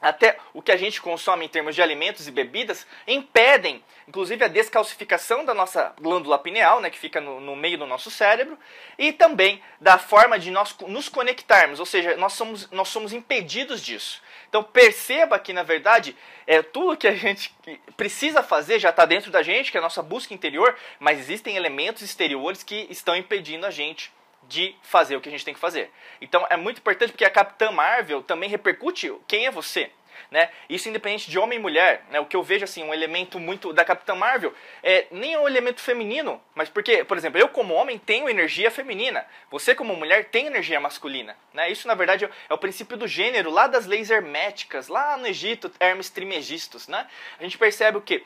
até 0.00 0.36
o 0.52 0.60
que 0.60 0.72
a 0.72 0.76
gente 0.76 1.00
consome 1.00 1.44
em 1.44 1.48
termos 1.48 1.74
de 1.74 1.82
alimentos 1.82 2.28
e 2.28 2.30
bebidas, 2.30 2.86
impedem, 3.06 3.82
inclusive, 4.06 4.44
a 4.44 4.48
descalcificação 4.48 5.44
da 5.44 5.54
nossa 5.54 5.94
glândula 6.00 6.38
pineal, 6.38 6.80
né, 6.80 6.90
que 6.90 6.98
fica 6.98 7.20
no, 7.20 7.40
no, 7.40 7.56
meio 7.56 7.78
do 7.78 7.86
nosso 7.86 8.10
cérebro, 8.10 8.58
e 8.98 9.12
também 9.12 9.62
da 9.80 9.98
forma 9.98 10.38
de 10.38 10.50
nós 10.50 10.76
nos 10.86 11.08
conectarmos, 11.08 11.80
ou 11.80 11.86
seja, 11.86 12.16
nós 12.16 12.34
somos, 12.34 12.70
nós 12.70 12.88
somos 12.88 13.12
impedidos 13.12 13.82
disso. 13.82 14.22
Então 14.48 14.62
perceba 14.62 15.38
que, 15.38 15.52
na 15.52 15.62
verdade, 15.62 16.16
é, 16.46 16.62
tudo 16.62 16.96
que 16.96 17.08
a 17.08 17.14
gente 17.14 17.52
precisa 17.96 18.42
fazer 18.42 18.78
já 18.78 18.90
está 18.90 19.04
dentro 19.04 19.30
da 19.30 19.42
gente, 19.42 19.70
que 19.70 19.76
é 19.76 19.80
a 19.80 19.82
nossa 19.82 20.02
busca 20.02 20.34
interior, 20.34 20.76
mas 21.00 21.18
existem 21.18 21.56
elementos 21.56 22.02
exteriores 22.02 22.62
que 22.62 22.86
estão 22.90 23.16
impedindo 23.16 23.66
a 23.66 23.70
gente 23.70 24.12
de 24.48 24.74
fazer 24.82 25.16
o 25.16 25.20
que 25.20 25.28
a 25.28 25.32
gente 25.32 25.44
tem 25.44 25.54
que 25.54 25.60
fazer. 25.60 25.90
Então 26.20 26.46
é 26.50 26.56
muito 26.56 26.78
importante 26.78 27.10
porque 27.10 27.24
a 27.24 27.30
Capitã 27.30 27.70
Marvel 27.70 28.22
também 28.22 28.48
repercute 28.48 29.12
quem 29.26 29.46
é 29.46 29.50
você. 29.50 29.90
Né? 30.30 30.48
Isso 30.68 30.88
independente 30.88 31.30
de 31.30 31.38
homem 31.38 31.58
e 31.58 31.62
mulher, 31.62 32.04
né? 32.10 32.18
O 32.18 32.26
que 32.26 32.34
eu 32.34 32.42
vejo 32.42 32.64
assim, 32.64 32.82
um 32.82 32.94
elemento 32.94 33.38
muito 33.38 33.72
da 33.72 33.84
Capitã 33.84 34.14
Marvel 34.14 34.54
é 34.82 35.06
nem 35.10 35.36
um 35.36 35.46
elemento 35.46 35.80
feminino, 35.80 36.40
mas 36.54 36.68
porque, 36.68 37.04
por 37.04 37.16
exemplo, 37.16 37.38
eu 37.38 37.48
como 37.48 37.74
homem 37.74 37.98
tenho 37.98 38.28
energia 38.28 38.70
feminina, 38.70 39.26
você 39.50 39.74
como 39.74 39.94
mulher 39.94 40.26
tem 40.26 40.46
energia 40.46 40.80
masculina, 40.80 41.36
né? 41.52 41.70
Isso 41.70 41.86
na 41.86 41.94
verdade 41.94 42.24
é 42.24 42.54
o 42.54 42.58
princípio 42.58 42.96
do 42.96 43.06
gênero 43.06 43.50
lá 43.50 43.66
das 43.66 43.86
leis 43.86 44.10
herméticas, 44.10 44.88
lá 44.88 45.16
no 45.16 45.26
Egito, 45.26 45.70
Hermes 45.78 46.10
Trimegistus, 46.10 46.88
né? 46.88 47.06
A 47.38 47.42
gente 47.42 47.58
percebe 47.58 47.98
o 47.98 48.02
que 48.02 48.24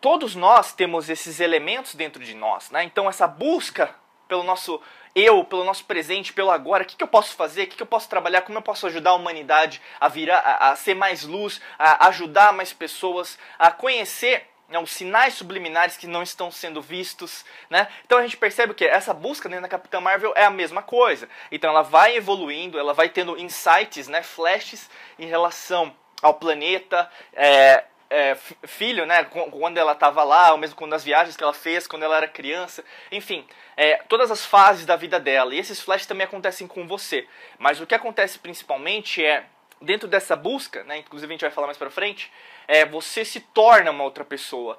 todos 0.00 0.34
nós 0.34 0.72
temos 0.72 1.10
esses 1.10 1.40
elementos 1.40 1.94
dentro 1.94 2.22
de 2.24 2.34
nós, 2.34 2.70
né? 2.70 2.84
Então 2.84 3.08
essa 3.08 3.26
busca 3.26 3.94
pelo 4.28 4.44
nosso 4.44 4.80
eu, 5.14 5.44
pelo 5.44 5.64
nosso 5.64 5.84
presente, 5.84 6.32
pelo 6.32 6.50
agora, 6.50 6.82
o 6.82 6.86
que, 6.86 6.96
que 6.96 7.02
eu 7.02 7.08
posso 7.08 7.34
fazer, 7.34 7.64
o 7.64 7.66
que, 7.66 7.76
que 7.76 7.82
eu 7.82 7.86
posso 7.86 8.08
trabalhar, 8.08 8.42
como 8.42 8.58
eu 8.58 8.62
posso 8.62 8.86
ajudar 8.86 9.10
a 9.10 9.14
humanidade 9.14 9.80
a 10.00 10.08
virar, 10.08 10.38
a, 10.38 10.70
a 10.70 10.76
ser 10.76 10.94
mais 10.94 11.24
luz, 11.24 11.60
a 11.78 12.08
ajudar 12.08 12.52
mais 12.52 12.72
pessoas, 12.72 13.38
a 13.58 13.70
conhecer 13.70 14.46
né, 14.70 14.78
os 14.78 14.92
sinais 14.92 15.34
subliminares 15.34 15.96
que 15.96 16.06
não 16.06 16.22
estão 16.22 16.50
sendo 16.50 16.80
vistos, 16.80 17.44
né? 17.68 17.88
Então 18.06 18.18
a 18.18 18.22
gente 18.22 18.36
percebe 18.36 18.72
que 18.72 18.84
essa 18.84 19.12
busca 19.12 19.48
dentro 19.48 19.62
da 19.62 19.68
Capitã 19.68 20.00
Marvel 20.00 20.32
é 20.36 20.44
a 20.44 20.50
mesma 20.50 20.80
coisa. 20.80 21.28
Então 21.50 21.70
ela 21.70 21.82
vai 21.82 22.16
evoluindo, 22.16 22.78
ela 22.78 22.94
vai 22.94 23.08
tendo 23.08 23.36
insights, 23.36 24.06
né, 24.06 24.22
flashes 24.22 24.88
em 25.18 25.26
relação 25.26 25.92
ao 26.22 26.34
planeta, 26.34 27.10
é, 27.32 27.84
é, 28.10 28.36
filho, 28.64 29.06
né, 29.06 29.22
quando 29.24 29.78
ela 29.78 29.92
estava 29.92 30.24
lá, 30.24 30.50
ou 30.50 30.58
mesmo 30.58 30.76
quando 30.76 30.94
as 30.94 31.04
viagens 31.04 31.36
que 31.36 31.44
ela 31.44 31.54
fez, 31.54 31.86
quando 31.86 32.02
ela 32.02 32.16
era 32.16 32.26
criança, 32.28 32.84
enfim, 33.10 33.46
é, 33.76 33.98
todas 34.08 34.30
as 34.32 34.44
fases 34.44 34.84
da 34.84 34.96
vida 34.96 35.20
dela. 35.20 35.54
E 35.54 35.58
esses 35.58 35.80
flashes 35.80 36.06
também 36.06 36.26
acontecem 36.26 36.66
com 36.66 36.86
você. 36.88 37.26
Mas 37.58 37.80
o 37.80 37.86
que 37.86 37.94
acontece 37.94 38.40
principalmente 38.40 39.24
é 39.24 39.44
dentro 39.80 40.08
dessa 40.08 40.34
busca, 40.34 40.82
né, 40.84 40.98
inclusive 40.98 41.32
a 41.32 41.34
gente 41.34 41.40
vai 41.42 41.50
falar 41.50 41.68
mais 41.68 41.78
para 41.78 41.88
frente, 41.88 42.30
é, 42.66 42.84
você 42.84 43.24
se 43.24 43.40
torna 43.40 43.92
uma 43.92 44.04
outra 44.04 44.24
pessoa. 44.24 44.76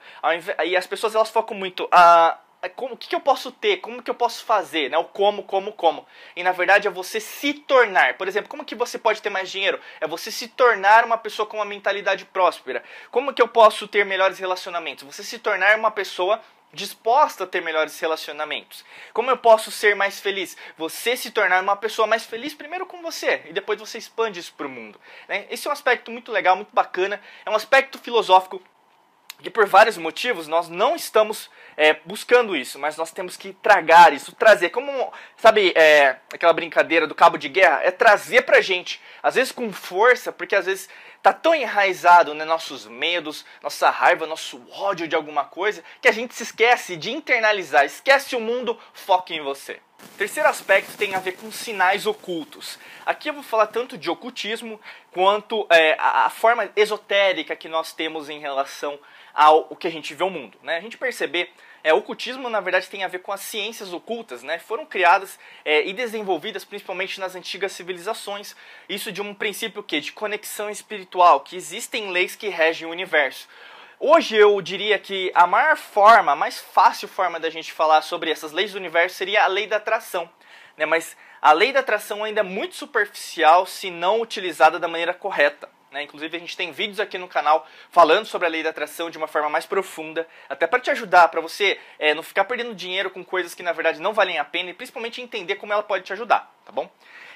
E 0.65 0.75
as 0.75 0.85
pessoas 0.85 1.15
elas 1.15 1.31
focam 1.31 1.55
muito 1.55 1.87
a 1.91 2.37
como, 2.69 2.93
o 2.93 2.97
que, 2.97 3.07
que, 3.07 3.15
eu 3.15 3.19
posso 3.19 3.51
ter, 3.51 3.77
como 3.77 4.03
que 4.03 4.09
eu 4.09 4.15
posso 4.15 4.45
fazer, 4.45 4.89
né? 4.89 4.97
O 4.97 5.05
como, 5.05 5.43
como, 5.43 5.73
como. 5.73 6.05
E 6.35 6.43
na 6.43 6.51
verdade 6.51 6.87
é 6.87 6.91
você 6.91 7.19
se 7.19 7.53
tornar. 7.53 8.15
Por 8.17 8.27
exemplo, 8.27 8.49
como 8.49 8.63
que 8.63 8.75
você 8.75 8.99
pode 8.99 9.21
ter 9.21 9.29
mais 9.29 9.49
dinheiro? 9.49 9.79
É 9.99 10.07
você 10.07 10.31
se 10.31 10.47
tornar 10.47 11.03
uma 11.03 11.17
pessoa 11.17 11.47
com 11.47 11.57
uma 11.57 11.65
mentalidade 11.65 12.25
próspera. 12.25 12.83
Como 13.09 13.33
que 13.33 13.41
eu 13.41 13.47
posso 13.47 13.87
ter 13.87 14.05
melhores 14.05 14.37
relacionamentos? 14.37 15.03
Você 15.03 15.23
se 15.23 15.39
tornar 15.39 15.77
uma 15.77 15.89
pessoa 15.89 16.39
disposta 16.73 17.43
a 17.43 17.47
ter 17.47 17.61
melhores 17.61 17.99
relacionamentos. 17.99 18.85
Como 19.13 19.29
eu 19.29 19.37
posso 19.37 19.71
ser 19.71 19.95
mais 19.95 20.19
feliz? 20.19 20.55
Você 20.77 21.17
se 21.17 21.31
tornar 21.31 21.61
uma 21.61 21.75
pessoa 21.75 22.07
mais 22.07 22.25
feliz 22.25 22.53
primeiro 22.53 22.85
com 22.85 23.01
você 23.01 23.41
e 23.45 23.53
depois 23.53 23.79
você 23.79 23.97
expande 23.97 24.39
isso 24.39 24.53
para 24.53 24.67
o 24.67 24.69
mundo. 24.69 24.99
Né? 25.27 25.45
Esse 25.49 25.67
é 25.67 25.69
um 25.69 25.73
aspecto 25.73 26.11
muito 26.11 26.31
legal, 26.31 26.55
muito 26.55 26.73
bacana. 26.73 27.21
É 27.45 27.49
um 27.49 27.55
aspecto 27.55 27.99
filosófico 27.99 28.61
que 29.41 29.49
por 29.49 29.65
vários 29.65 29.97
motivos 29.97 30.47
nós 30.47 30.69
não 30.69 30.95
estamos 30.95 31.49
é, 31.75 31.95
buscando 32.05 32.55
isso, 32.55 32.77
mas 32.77 32.97
nós 32.97 33.11
temos 33.11 33.35
que 33.35 33.53
tragar 33.53 34.13
isso, 34.13 34.35
trazer, 34.35 34.69
como, 34.69 35.11
sabe, 35.37 35.73
é, 35.75 36.17
aquela 36.33 36.53
brincadeira 36.53 37.07
do 37.07 37.15
cabo 37.15 37.37
de 37.37 37.49
guerra, 37.49 37.81
é 37.83 37.91
trazer 37.91 38.43
pra 38.43 38.61
gente, 38.61 39.01
às 39.23 39.35
vezes 39.35 39.51
com 39.51 39.71
força, 39.71 40.31
porque 40.31 40.55
às 40.55 40.65
vezes 40.65 40.89
tá 41.21 41.31
tão 41.31 41.53
enraizado, 41.53 42.33
né, 42.33 42.45
nossos 42.45 42.85
medos, 42.87 43.45
nossa 43.61 43.89
raiva, 43.89 44.25
nosso 44.25 44.61
ódio 44.71 45.07
de 45.07 45.15
alguma 45.15 45.45
coisa, 45.45 45.83
que 46.01 46.07
a 46.07 46.11
gente 46.11 46.33
se 46.33 46.43
esquece 46.43 46.97
de 46.97 47.11
internalizar, 47.11 47.85
esquece 47.85 48.35
o 48.35 48.39
mundo, 48.39 48.77
foca 48.93 49.33
em 49.33 49.41
você. 49.41 49.79
Terceiro 50.17 50.49
aspecto 50.49 50.97
tem 50.97 51.13
a 51.13 51.19
ver 51.19 51.33
com 51.33 51.51
sinais 51.51 52.07
ocultos. 52.07 52.79
Aqui 53.05 53.29
eu 53.29 53.33
vou 53.33 53.43
falar 53.43 53.67
tanto 53.67 53.97
de 53.97 54.09
ocultismo 54.09 54.81
quanto 55.11 55.67
é, 55.69 55.95
a, 55.99 56.25
a 56.25 56.29
forma 56.29 56.69
esotérica 56.75 57.55
que 57.55 57.69
nós 57.69 57.93
temos 57.93 58.27
em 58.27 58.39
relação 58.39 58.99
ao 59.33 59.67
o 59.69 59.75
que 59.75 59.87
a 59.87 59.91
gente 59.91 60.13
vê 60.13 60.23
o 60.23 60.29
mundo. 60.29 60.57
Né? 60.63 60.77
A 60.77 60.81
gente 60.81 60.97
perceber, 60.97 61.49
é, 61.83 61.93
o 61.93 61.97
ocultismo 61.97 62.49
na 62.49 62.59
verdade 62.59 62.89
tem 62.89 63.03
a 63.03 63.07
ver 63.07 63.19
com 63.19 63.31
as 63.31 63.41
ciências 63.41 63.93
ocultas, 63.93 64.43
né? 64.43 64.59
foram 64.59 64.85
criadas 64.85 65.39
é, 65.63 65.85
e 65.85 65.93
desenvolvidas 65.93 66.65
principalmente 66.65 67.19
nas 67.19 67.35
antigas 67.35 67.71
civilizações. 67.71 68.55
Isso 68.87 69.11
de 69.11 69.21
um 69.21 69.33
princípio 69.33 69.83
que 69.83 69.99
de 69.99 70.11
conexão 70.11 70.69
espiritual, 70.69 71.41
que 71.41 71.55
existem 71.55 72.11
leis 72.11 72.35
que 72.35 72.49
regem 72.49 72.87
o 72.87 72.91
universo. 72.91 73.47
Hoje 73.99 74.35
eu 74.35 74.59
diria 74.61 74.97
que 74.97 75.31
a 75.35 75.45
maior 75.45 75.77
forma, 75.77 76.31
a 76.31 76.35
mais 76.35 76.59
fácil 76.59 77.07
forma 77.07 77.39
da 77.39 77.51
gente 77.51 77.71
falar 77.71 78.01
sobre 78.01 78.31
essas 78.31 78.51
leis 78.51 78.71
do 78.71 78.77
universo 78.77 79.15
seria 79.15 79.43
a 79.43 79.47
lei 79.47 79.67
da 79.67 79.77
atração. 79.77 80.27
Né? 80.75 80.87
Mas 80.87 81.15
a 81.39 81.53
lei 81.53 81.71
da 81.71 81.81
atração 81.81 82.23
ainda 82.23 82.39
é 82.39 82.43
muito 82.43 82.75
superficial 82.75 83.65
se 83.67 83.91
não 83.91 84.19
utilizada 84.19 84.79
da 84.79 84.87
maneira 84.87 85.13
correta. 85.13 85.69
Né? 85.91 86.03
Inclusive, 86.03 86.37
a 86.37 86.39
gente 86.39 86.55
tem 86.55 86.71
vídeos 86.71 86.99
aqui 86.99 87.17
no 87.17 87.27
canal 87.27 87.67
falando 87.89 88.25
sobre 88.25 88.47
a 88.47 88.49
lei 88.49 88.63
da 88.63 88.69
atração 88.69 89.09
de 89.09 89.17
uma 89.17 89.27
forma 89.27 89.49
mais 89.49 89.65
profunda, 89.65 90.25
até 90.47 90.65
para 90.65 90.79
te 90.79 90.89
ajudar, 90.89 91.27
para 91.27 91.41
você 91.41 91.77
é, 91.99 92.13
não 92.13 92.23
ficar 92.23 92.45
perdendo 92.45 92.73
dinheiro 92.73 93.11
com 93.11 93.23
coisas 93.23 93.53
que 93.53 93.61
na 93.61 93.73
verdade 93.73 93.99
não 93.99 94.13
valem 94.13 94.39
a 94.39 94.45
pena 94.45 94.69
e 94.69 94.73
principalmente 94.73 95.21
entender 95.21 95.55
como 95.55 95.73
ela 95.73 95.83
pode 95.83 96.05
te 96.05 96.13
ajudar, 96.13 96.49
tá 96.65 96.71
bom? 96.71 96.89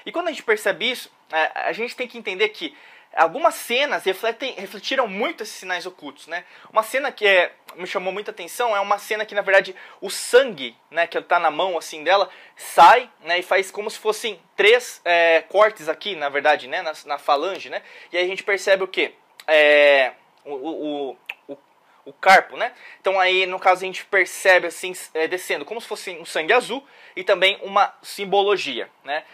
E 0.06 0.12
quando 0.12 0.28
a 0.28 0.30
gente 0.30 0.42
percebe 0.42 0.90
isso, 0.90 1.12
é, 1.30 1.68
a 1.68 1.72
gente 1.72 1.94
tem 1.94 2.08
que 2.08 2.16
entender 2.16 2.48
que 2.48 2.74
algumas 3.16 3.54
cenas 3.54 4.04
refletem, 4.04 4.52
refletiram 4.54 5.08
muito 5.08 5.42
esses 5.42 5.56
sinais 5.56 5.86
ocultos, 5.86 6.26
né? 6.26 6.44
Uma 6.70 6.82
cena 6.82 7.10
que 7.10 7.26
é, 7.26 7.52
me 7.74 7.86
chamou 7.86 8.12
muita 8.12 8.30
atenção 8.30 8.76
é 8.76 8.80
uma 8.80 8.98
cena 8.98 9.24
que, 9.24 9.34
na 9.34 9.40
verdade, 9.40 9.74
o 10.00 10.10
sangue, 10.10 10.76
né, 10.90 11.06
que 11.06 11.16
está 11.16 11.38
na 11.38 11.50
mão, 11.50 11.78
assim, 11.78 12.04
dela, 12.04 12.28
sai, 12.54 13.10
né, 13.22 13.38
e 13.38 13.42
faz 13.42 13.70
como 13.70 13.90
se 13.90 13.98
fossem 13.98 14.40
três 14.54 15.00
é, 15.04 15.42
cortes 15.48 15.88
aqui, 15.88 16.14
na 16.14 16.28
verdade, 16.28 16.68
né, 16.68 16.82
na, 16.82 16.92
na, 17.06 17.18
falange, 17.18 17.70
né? 17.70 17.82
E 18.12 18.18
aí 18.18 18.24
a 18.24 18.28
gente 18.28 18.42
percebe 18.42 18.84
o 18.84 18.88
quê? 18.88 19.14
É, 19.46 20.12
o, 20.44 20.52
o, 20.52 21.16
o, 21.48 21.58
o 22.04 22.12
carpo, 22.12 22.56
né? 22.56 22.72
Então 23.00 23.18
aí, 23.18 23.46
no 23.46 23.58
caso, 23.58 23.82
a 23.82 23.86
gente 23.86 24.04
percebe, 24.04 24.66
assim, 24.66 24.92
é, 25.14 25.26
descendo, 25.26 25.64
como 25.64 25.80
se 25.80 25.88
fosse 25.88 26.10
um 26.10 26.24
sangue 26.24 26.52
azul 26.52 26.86
e 27.14 27.24
também 27.24 27.58
uma 27.62 27.94
simbologia, 28.02 28.90
né? 29.02 29.24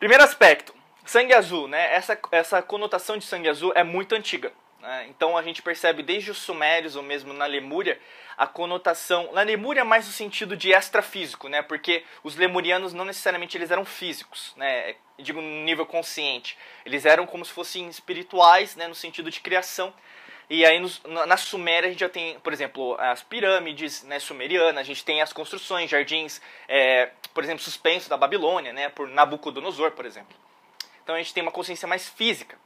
Primeiro 0.00 0.24
aspecto, 0.24 0.74
Sangue 1.04 1.34
azul, 1.34 1.68
né? 1.68 1.94
Essa, 1.94 2.18
essa 2.30 2.62
conotação 2.62 3.18
de 3.18 3.24
sangue 3.24 3.48
azul 3.48 3.72
é 3.74 3.82
muito 3.82 4.14
antiga. 4.14 4.52
Né? 4.80 5.06
Então 5.08 5.36
a 5.36 5.42
gente 5.42 5.62
percebe 5.62 6.02
desde 6.02 6.30
os 6.30 6.38
sumérios 6.38 6.96
ou 6.96 7.02
mesmo 7.02 7.32
na 7.32 7.46
Lemúria 7.46 7.98
a 8.36 8.46
conotação. 8.46 9.30
Na 9.32 9.42
Lemúria 9.42 9.84
mais 9.84 10.06
no 10.06 10.12
sentido 10.12 10.56
de 10.56 10.72
extrafísico, 10.72 11.48
né? 11.48 11.62
Porque 11.62 12.04
os 12.24 12.36
lemurianos 12.36 12.92
não 12.92 13.04
necessariamente 13.04 13.56
eles 13.56 13.70
eram 13.70 13.84
físicos, 13.84 14.52
né? 14.56 14.96
Digo 15.18 15.40
no 15.40 15.64
nível 15.64 15.86
consciente. 15.86 16.58
Eles 16.84 17.04
eram 17.04 17.26
como 17.26 17.44
se 17.44 17.52
fossem 17.52 17.88
espirituais, 17.88 18.74
né? 18.74 18.88
No 18.88 18.94
sentido 18.94 19.30
de 19.30 19.40
criação. 19.40 19.92
E 20.50 20.66
aí 20.66 20.78
nos, 20.80 21.00
na 21.04 21.36
Suméria 21.36 21.88
a 21.88 21.90
gente 21.90 22.00
já 22.00 22.08
tem, 22.08 22.38
por 22.40 22.52
exemplo, 22.52 22.96
as 22.98 23.22
pirâmides 23.22 24.02
né, 24.02 24.18
sumerianas, 24.18 24.78
a 24.78 24.82
gente 24.82 25.02
tem 25.02 25.22
as 25.22 25.32
construções, 25.32 25.88
jardins, 25.88 26.42
é, 26.68 27.10
por 27.32 27.42
exemplo, 27.42 27.62
suspensos 27.62 28.08
da 28.08 28.16
Babilônia, 28.16 28.72
né? 28.72 28.88
Por 28.88 29.08
Nabucodonosor, 29.08 29.92
por 29.92 30.04
exemplo. 30.04 30.36
Então 31.02 31.14
a 31.14 31.18
gente 31.18 31.34
tem 31.34 31.42
uma 31.42 31.52
consciência 31.52 31.86
mais 31.88 32.08
física. 32.08 32.58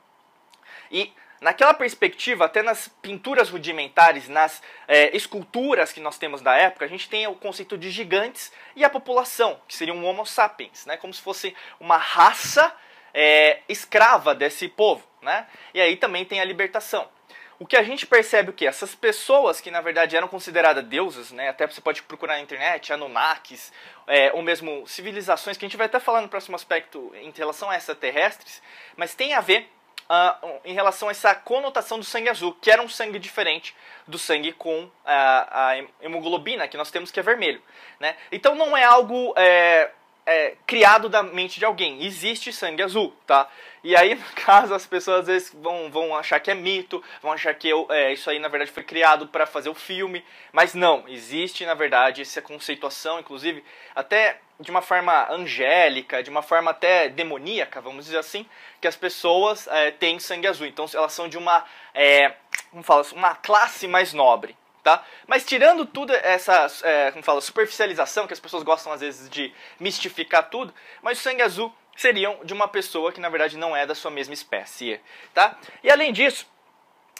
E 0.90 1.12
naquela 1.40 1.75
perspectiva, 1.75 2.45
até 2.45 2.62
nas 2.62 2.88
pinturas 2.88 3.49
rudimentares, 3.49 4.28
nas 4.28 4.62
é, 4.87 5.14
esculturas 5.16 5.93
que 5.93 6.00
nós 6.00 6.19
temos 6.19 6.40
da 6.40 6.55
época, 6.55 6.85
a 6.85 6.88
gente 6.88 7.09
tem 7.09 7.26
o 7.26 7.35
conceito 7.35 7.76
de 7.76 7.90
gigantes 7.90 8.52
e 8.75 8.85
a 8.85 8.90
população, 8.90 9.61
que 9.66 9.75
seria 9.75 9.95
um 9.95 10.05
Homo 10.05 10.26
sapiens, 10.26 10.87
né? 10.87 10.97
como 10.97 11.12
se 11.12 11.21
fosse 11.21 11.55
uma 11.81 11.97
raça 11.97 12.75
é, 13.12 13.61
escrava 13.69 14.35
desse 14.35 14.69
povo. 14.69 15.07
Né? 15.23 15.47
E 15.75 15.81
aí 15.81 15.97
também 15.97 16.25
tem 16.25 16.40
a 16.40 16.45
libertação 16.45 17.09
o 17.58 17.66
que 17.66 17.76
a 17.76 17.82
gente 17.82 18.06
percebe 18.06 18.50
o 18.50 18.52
que 18.52 18.66
essas 18.66 18.94
pessoas 18.94 19.60
que 19.60 19.70
na 19.70 19.80
verdade 19.80 20.16
eram 20.16 20.28
consideradas 20.28 20.84
deusas, 20.84 21.32
né, 21.32 21.48
até 21.48 21.66
você 21.66 21.80
pode 21.80 22.02
procurar 22.02 22.34
na 22.34 22.40
internet, 22.40 22.92
Anunnakis, 22.92 23.72
é, 24.06 24.32
ou 24.32 24.42
mesmo 24.42 24.86
civilizações, 24.86 25.56
que 25.56 25.64
a 25.64 25.68
gente 25.68 25.76
vai 25.76 25.86
até 25.86 25.98
falar 25.98 26.20
no 26.20 26.28
próximo 26.28 26.54
aspecto 26.54 27.12
em 27.14 27.30
relação 27.30 27.70
a 27.70 27.76
extraterrestres, 27.76 28.62
mas 28.96 29.14
tem 29.14 29.34
a 29.34 29.40
ver 29.40 29.70
uh, 30.08 30.60
em 30.64 30.75
relação 30.75 31.08
a 31.08 31.10
essa 31.10 31.34
conotação 31.34 31.98
do 31.98 32.04
sangue 32.04 32.28
azul, 32.28 32.56
que 32.60 32.70
era 32.70 32.82
um 32.82 32.88
sangue 32.88 33.18
diferente 33.18 33.75
do 34.06 34.18
sangue 34.18 34.52
com 34.52 34.90
a, 35.04 35.70
a 35.70 35.78
hemoglobina 36.00 36.68
que 36.68 36.76
nós 36.76 36.90
temos 36.90 37.10
que 37.10 37.20
é 37.20 37.22
vermelho. 37.22 37.62
Né? 37.98 38.16
Então 38.30 38.54
não 38.54 38.76
é 38.76 38.84
algo 38.84 39.34
é, 39.36 39.90
é, 40.26 40.54
criado 40.66 41.09
da 41.09 41.23
mente 41.23 41.59
de 41.59 41.64
alguém. 41.64 42.04
Existe 42.04 42.52
sangue 42.52 42.83
azul, 42.83 43.14
tá? 43.25 43.49
E 43.85 43.95
aí, 43.95 44.14
no 44.16 44.25
caso, 44.35 44.75
as 44.75 44.85
pessoas 44.85 45.21
às 45.21 45.26
vezes 45.28 45.52
vão, 45.54 45.88
vão 45.90 46.16
achar 46.16 46.40
que 46.40 46.50
é 46.50 46.54
mito, 46.54 47.02
vão 47.23 47.33
achar 47.33 47.54
que 47.54 47.68
eu, 47.68 47.87
é, 47.88 48.12
isso 48.12 48.28
aí 48.28 48.40
na 48.40 48.49
verdade 48.49 48.73
foi 48.73 48.83
criado 48.83 49.28
para 49.28 49.47
fazer 49.47 49.68
o 49.68 49.75
filme, 49.75 50.25
mas 50.52 50.75
não, 50.75 51.04
existe 51.06 51.64
na 51.64 51.75
verdade 51.75 52.23
essa 52.23 52.42
conceituação, 52.42 53.21
inclusive 53.21 53.64
até 53.95 54.40
de 54.59 54.71
uma 54.71 54.83
forma 54.83 55.30
angélica, 55.30 56.23
de 56.23 56.30
uma 56.30 56.42
forma 56.42 56.71
até 56.71 57.09
demoníaca, 57.09 57.80
vamos 57.80 58.06
dizer 58.06 58.18
assim, 58.18 58.47
que 58.80 58.88
as 58.88 58.97
pessoas 58.97 59.68
é, 59.68 59.90
têm 59.90 60.18
sangue 60.18 60.47
azul. 60.47 60.66
Então 60.66 60.87
elas 60.95 61.12
são 61.12 61.28
de 61.28 61.37
uma, 61.37 61.64
é, 61.95 62.33
como 62.71 62.83
fala, 62.83 63.04
uma 63.12 63.35
classe 63.35 63.87
mais 63.87 64.12
nobre 64.12 64.56
tá? 64.87 65.05
Mas 65.26 65.45
tirando 65.45 65.85
tudo 65.85 66.14
essa, 66.14 66.69
é, 66.85 67.11
como 67.11 67.25
fala, 67.25 67.40
superficialização, 67.40 68.25
que 68.25 68.33
as 68.33 68.38
pessoas 68.38 68.62
gostam 68.62 68.93
às 68.93 69.00
vezes 69.00 69.28
de 69.28 69.52
mistificar 69.81 70.49
tudo, 70.49 70.73
mas 71.02 71.19
o 71.19 71.23
sangue 71.23 71.43
azul 71.43 71.75
seriam 71.97 72.38
de 72.45 72.55
uma 72.55 72.69
pessoa 72.69 73.11
que 73.11 73.19
na 73.19 73.28
verdade 73.28 73.59
não 73.59 73.76
é 73.76 73.85
da 73.85 73.97
sua 73.97 74.12
mesma 74.12 74.33
espécie, 74.33 75.00
tá? 75.35 75.59
E 75.83 75.90
além 75.90 76.12
disso, 76.12 76.47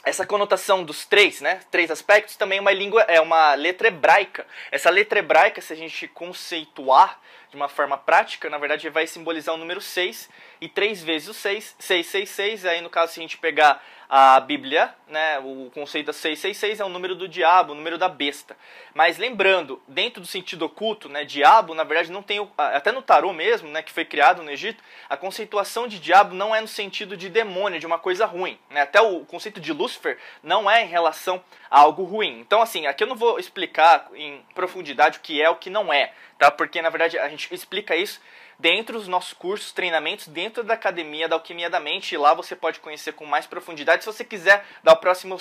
essa 0.04 0.25
conotação 0.25 0.85
dos 0.85 1.06
três, 1.06 1.40
né, 1.40 1.58
três 1.68 1.90
aspectos, 1.90 2.37
também 2.37 2.58
é 2.58 2.61
uma 2.61 2.70
língua, 2.70 3.02
é 3.02 3.20
uma 3.20 3.54
letra 3.54 3.88
hebraica. 3.88 4.46
Essa 4.70 4.88
letra 4.88 5.18
hebraica, 5.18 5.61
se 5.61 5.73
a 5.73 5.76
gente 5.76 6.06
conceituar 6.06 7.20
de 7.50 7.56
uma 7.56 7.68
forma 7.68 7.99
prática, 7.99 8.49
na 8.49 8.58
verdade 8.58 8.88
vai 8.90 9.08
simbolizar 9.08 9.52
o 9.52 9.58
número 9.58 9.80
6 9.80 10.30
e 10.60 10.68
3 10.68 11.02
vezes 11.02 11.28
o 11.28 11.34
6, 11.34 11.76
666, 11.78 12.64
aí 12.64 12.80
no 12.80 12.90
caso 12.90 13.12
se 13.12 13.20
a 13.20 13.22
gente 13.22 13.38
pegar 13.38 13.82
a 14.08 14.38
Bíblia, 14.38 14.94
né, 15.08 15.38
o 15.40 15.68
conceito 15.75 16.06
da 16.06 16.12
666 16.12 16.80
é 16.80 16.84
o 16.84 16.88
número 16.88 17.14
do 17.14 17.26
diabo, 17.26 17.72
o 17.72 17.75
número 17.75 17.98
da 17.98 18.08
besta. 18.08 18.56
Mas 18.94 19.18
lembrando, 19.18 19.82
dentro 19.88 20.20
do 20.20 20.26
sentido 20.26 20.64
oculto, 20.64 21.08
né, 21.08 21.25
diabo, 21.25 21.75
na 21.75 21.82
verdade 21.82 22.12
não 22.12 22.22
tem, 22.22 22.38
até 22.56 22.92
no 22.92 23.02
tarô 23.02 23.32
mesmo, 23.32 23.68
né, 23.68 23.82
que 23.82 23.92
foi 23.92 24.04
criado 24.04 24.42
no 24.42 24.50
Egito, 24.50 24.82
a 25.08 25.16
conceituação 25.16 25.88
de 25.88 25.98
diabo 25.98 26.34
não 26.34 26.54
é 26.54 26.60
no 26.60 26.68
sentido 26.68 27.16
de 27.16 27.28
demônio, 27.28 27.80
de 27.80 27.86
uma 27.86 27.98
coisa 27.98 28.26
ruim. 28.26 28.58
Né? 28.70 28.82
Até 28.82 29.00
o 29.00 29.25
conceito 29.25 29.60
de 29.60 29.72
Lúcifer 29.72 30.18
não 30.42 30.70
é 30.70 30.84
em 30.84 30.88
relação 30.88 31.42
a 31.68 31.80
algo 31.80 32.04
ruim. 32.04 32.38
Então 32.38 32.62
assim, 32.62 32.86
aqui 32.86 33.02
eu 33.02 33.08
não 33.08 33.16
vou 33.16 33.40
explicar 33.40 34.08
em 34.14 34.40
profundidade 34.54 35.18
o 35.18 35.20
que 35.20 35.42
é 35.42 35.50
o 35.50 35.56
que 35.56 35.68
não 35.68 35.92
é, 35.92 36.12
tá? 36.38 36.50
Porque 36.50 36.80
na 36.80 36.90
verdade 36.90 37.18
a 37.18 37.28
gente 37.28 37.52
explica 37.52 37.96
isso 37.96 38.20
dentro 38.58 38.98
dos 38.98 39.08
nossos 39.08 39.32
cursos, 39.32 39.72
treinamentos, 39.72 40.28
dentro 40.28 40.62
da 40.64 40.75
Academia 40.75 41.28
da 41.28 41.36
Alquimia 41.36 41.70
da 41.70 41.80
Mente. 41.80 42.14
E 42.14 42.18
lá 42.18 42.34
você 42.34 42.56
pode 42.56 42.80
conhecer 42.80 43.12
com 43.12 43.25
mais 43.25 43.46
profundidade 43.46 44.04
se 44.04 44.12
você 44.12 44.25
quiser 44.25 44.64
dar 44.82 44.92
o 44.92 44.96
próximo 44.96 45.38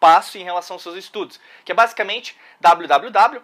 passo 0.00 0.38
em 0.38 0.44
relação 0.44 0.74
aos 0.74 0.82
seus 0.82 0.96
estudos, 0.96 1.40
que 1.64 1.72
é 1.72 1.74
basicamente 1.74 2.36
www 2.60 3.42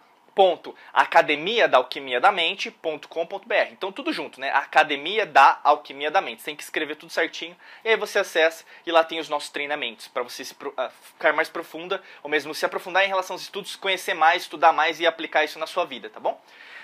academia 0.93 1.69
da 1.69 1.79
alquimia 1.79 2.21
da 2.21 2.33
mente.com.br. 2.33 3.55
Então 3.71 3.93
tudo 3.93 4.13
junto, 4.13 4.41
né? 4.41 4.51
Academia 4.51 5.25
da 5.25 5.61
Alquimia 5.63 6.11
da 6.11 6.21
Mente. 6.21 6.43
Você 6.43 6.47
tem 6.47 6.57
que 6.57 6.63
escrever 6.63 6.97
tudo 6.97 7.13
certinho 7.13 7.57
e 7.85 7.89
aí 7.89 7.97
você 7.97 8.19
acessa 8.19 8.65
e 8.85 8.91
lá 8.91 9.05
tem 9.05 9.21
os 9.21 9.29
nossos 9.29 9.51
treinamentos 9.51 10.09
para 10.09 10.23
você 10.23 10.45
se, 10.45 10.53
uh, 10.53 10.91
ficar 11.03 11.33
mais 11.33 11.49
profunda 11.49 12.03
ou 12.23 12.29
mesmo 12.29 12.55
se 12.55 12.67
aprofundar 12.67 13.05
em 13.05 13.09
relação 13.09 13.35
aos 13.35 13.43
estudos, 13.43 13.77
conhecer 13.77 14.15
mais, 14.15 14.43
estudar 14.43 14.73
mais 14.73 14.99
e 14.99 15.07
aplicar 15.07 15.45
isso 15.45 15.59
na 15.59 15.67
sua 15.67 15.85
vida, 15.85 16.11
tá 16.11 16.19
bom? 16.19 16.41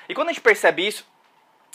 E 0.08 0.14
quando 0.14 0.28
a 0.28 0.32
gente 0.32 0.42
percebe 0.42 0.86
isso, 0.86 1.04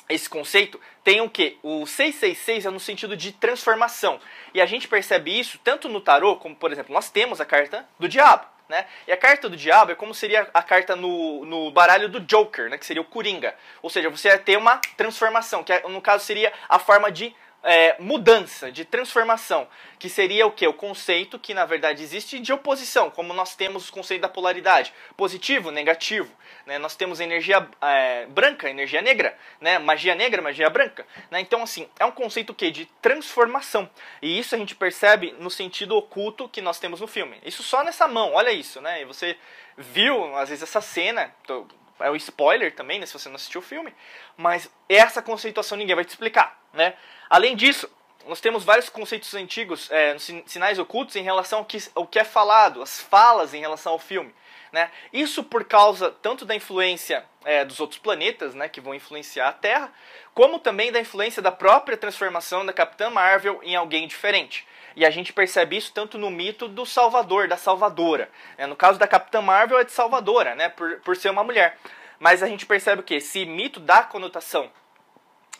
esse 0.08 0.30
conceito 0.30 0.80
tem 1.04 1.22
o 1.22 1.30
que? 1.30 1.58
O 1.64 1.86
666 1.86 2.66
é 2.66 2.70
no 2.70 2.80
sentido 2.80 3.16
de 3.16 3.32
transformação. 3.32 4.20
E 4.54 4.62
a 4.62 4.66
gente 4.66 4.88
percebe 4.88 5.38
isso 5.38 5.60
tanto 5.64 5.90
no 5.90 6.02
tarô, 6.02 6.36
como 6.36 6.56
por 6.56 6.72
exemplo, 6.72 6.94
nós 6.94 7.10
temos 7.10 7.42
a 7.42 7.46
carta 7.46 7.88
do 8.00 8.08
diabo. 8.08 8.46
Né? 8.68 8.86
E 9.08 9.12
a 9.12 9.18
carta 9.18 9.48
do 9.48 9.56
diabo 9.56 9.92
é 9.92 9.96
como 9.96 10.14
seria 10.14 10.50
a 10.52 10.64
carta 10.64 10.96
no, 10.96 11.46
no 11.46 11.70
baralho 11.70 12.10
do 12.10 12.20
Joker, 12.20 12.70
né? 12.70 12.78
que 12.78 12.86
seria 12.86 13.02
o 13.02 13.06
Coringa. 13.06 13.56
Ou 13.82 13.90
seja, 13.90 14.10
você 14.10 14.36
ter 14.40 14.58
uma 14.58 14.82
transformação, 14.98 15.64
que 15.64 15.78
no 15.88 16.02
caso 16.02 16.26
seria 16.26 16.52
a 16.68 16.80
forma 16.80 17.12
de 17.12 17.36
é, 17.66 17.96
mudança, 18.00 18.72
de 18.72 18.86
transformação, 18.86 19.68
que 19.98 20.08
seria 20.08 20.46
o 20.46 20.52
que? 20.52 20.68
O 20.68 20.74
conceito 20.74 21.40
que 21.40 21.52
na 21.54 21.66
verdade 21.66 22.04
existe 22.04 22.40
de 22.40 22.54
oposição, 22.54 23.10
como 23.10 23.34
nós 23.34 23.56
temos 23.56 23.90
o 23.90 23.92
conceito 23.92 24.22
da 24.22 24.30
polaridade, 24.30 24.94
positivo, 25.18 25.72
negativo. 25.72 26.32
Né? 26.66 26.78
Nós 26.78 26.96
temos 26.96 27.20
energia 27.20 27.68
é, 27.82 28.28
branca, 28.28 28.70
energia 28.70 29.02
negra, 29.02 29.36
né? 29.60 29.80
magia 29.80 30.14
negra, 30.14 30.44
magia 30.44 30.70
branca. 30.70 31.08
Né? 31.32 31.40
Então, 31.40 31.64
assim, 31.64 31.90
é 32.00 32.06
um 32.06 32.12
conceito 32.12 32.54
que 32.54 32.70
de 32.70 32.86
transformação. 33.02 33.90
E 34.22 34.38
isso 34.38 34.54
a 34.54 34.58
gente 34.58 34.76
percebe 34.76 35.36
no 35.40 35.50
sentido 35.50 35.96
oculto 35.96 36.48
que 36.48 36.62
nós 36.62 36.78
temos 36.78 37.02
no 37.02 37.08
filme. 37.08 37.40
Isso 37.44 37.64
só 37.64 37.84
nessa 37.84 38.08
mão, 38.08 38.34
olha 38.34 38.52
isso, 38.52 38.80
né? 38.80 39.02
E 39.02 39.06
você 39.06 39.38
viu, 39.76 40.36
às 40.38 40.50
vezes, 40.50 40.64
essa 40.64 40.82
cena. 40.82 41.34
Tô, 41.46 41.66
é 42.00 42.10
o 42.10 42.16
spoiler 42.16 42.74
também, 42.74 43.00
né, 43.00 43.06
se 43.06 43.14
você 43.14 43.30
não 43.30 43.36
assistiu 43.36 43.62
o 43.62 43.64
filme, 43.64 43.94
mas 44.36 44.70
essa 44.90 45.22
conceituação 45.22 45.78
ninguém 45.78 45.96
vai 45.96 46.06
te 46.06 46.10
explicar, 46.10 46.60
né? 46.74 46.96
Além 47.30 47.56
disso, 47.56 47.90
nós 48.28 48.42
temos 48.42 48.64
vários 48.64 48.90
conceitos 48.90 49.34
antigos, 49.36 49.90
é, 49.92 50.18
sinais 50.46 50.80
ocultos 50.80 51.16
em 51.16 51.22
relação 51.22 51.60
ao 51.60 51.66
que, 51.66 51.78
ao 51.94 52.08
que 52.08 52.20
é 52.20 52.24
falado, 52.24 52.82
as 52.82 53.00
falas 53.00 53.54
em 53.54 53.60
relação 53.60 53.94
ao 53.94 54.00
filme. 54.00 54.34
Né? 54.72 54.92
Isso 55.14 55.44
por 55.44 55.64
causa 55.64 56.12
tanto 56.22 56.44
da 56.44 56.56
influência 56.56 57.24
é, 57.46 57.64
dos 57.64 57.80
outros 57.80 58.00
planetas, 58.00 58.54
né, 58.54 58.68
que 58.68 58.82
vão 58.82 58.94
influenciar 58.94 59.48
a 59.48 59.54
Terra, 59.54 59.94
como 60.34 60.60
também 60.60 60.92
da 60.92 61.00
influência 61.00 61.42
da 61.42 61.52
própria 61.52 61.96
transformação 61.96 62.66
da 62.66 62.74
Capitã 62.74 63.10
Marvel 63.10 63.62
em 63.64 63.76
alguém 63.76 64.08
diferente. 64.08 64.68
E 64.96 65.06
a 65.06 65.10
gente 65.10 65.34
percebe 65.34 65.76
isso 65.76 65.92
tanto 65.94 66.18
no 66.18 66.30
mito 66.30 66.68
do 66.68 66.86
Salvador, 66.86 67.48
da 67.48 67.58
Salvadora. 67.58 68.30
Né? 68.58 68.66
No 68.66 68.76
caso 68.76 68.98
da 68.98 69.08
Capitã 69.08 69.42
Marvel 69.42 69.80
é 69.80 69.84
de 69.84 69.92
Salvadora, 69.92 70.56
né, 70.56 70.70
por, 70.70 71.00
por 71.02 71.16
ser 71.16 71.30
uma 71.30 71.44
mulher. 71.44 71.78
Mas 72.18 72.42
a 72.42 72.48
gente 72.48 72.66
percebe 72.66 73.04
que 73.04 73.16
esse 73.16 73.46
mito 73.46 73.80
dá 73.80 74.04
conotação 74.04 74.72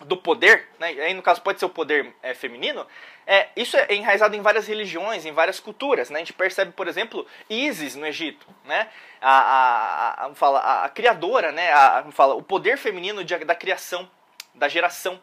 do 0.02 0.18
poder, 0.18 0.68
né? 0.78 0.88
aí 0.88 1.14
no 1.14 1.22
caso 1.22 1.42
pode 1.42 1.60
ser 1.60 1.66
o 1.66 1.70
poder 1.70 2.14
é, 2.22 2.34
feminino, 2.34 2.86
é, 3.26 3.48
isso 3.56 3.78
é 3.78 3.94
enraizado 3.94 4.36
em 4.36 4.42
várias 4.42 4.68
religiões, 4.68 5.26
em 5.26 5.32
várias 5.32 5.60
culturas. 5.60 6.10
Né? 6.10 6.18
A 6.18 6.20
gente 6.20 6.34
percebe, 6.34 6.74
por 6.74 6.88
exemplo, 6.88 7.26
Isis 7.50 7.96
no 7.96 8.06
Egito, 8.06 8.46
né? 8.66 8.90
a, 9.22 9.40
a, 9.40 10.26
a, 10.26 10.36
fala, 10.36 10.60
a, 10.60 10.86
a 10.86 10.90
criadora, 10.90 11.52
né? 11.52 11.72
a, 11.72 12.06
fala, 12.12 12.36
o 12.36 12.44
poder 12.44 12.78
feminino 12.78 13.24
de, 13.24 13.38
da 13.40 13.56
criação, 13.56 14.10
da 14.54 14.68
geração, 14.68 15.20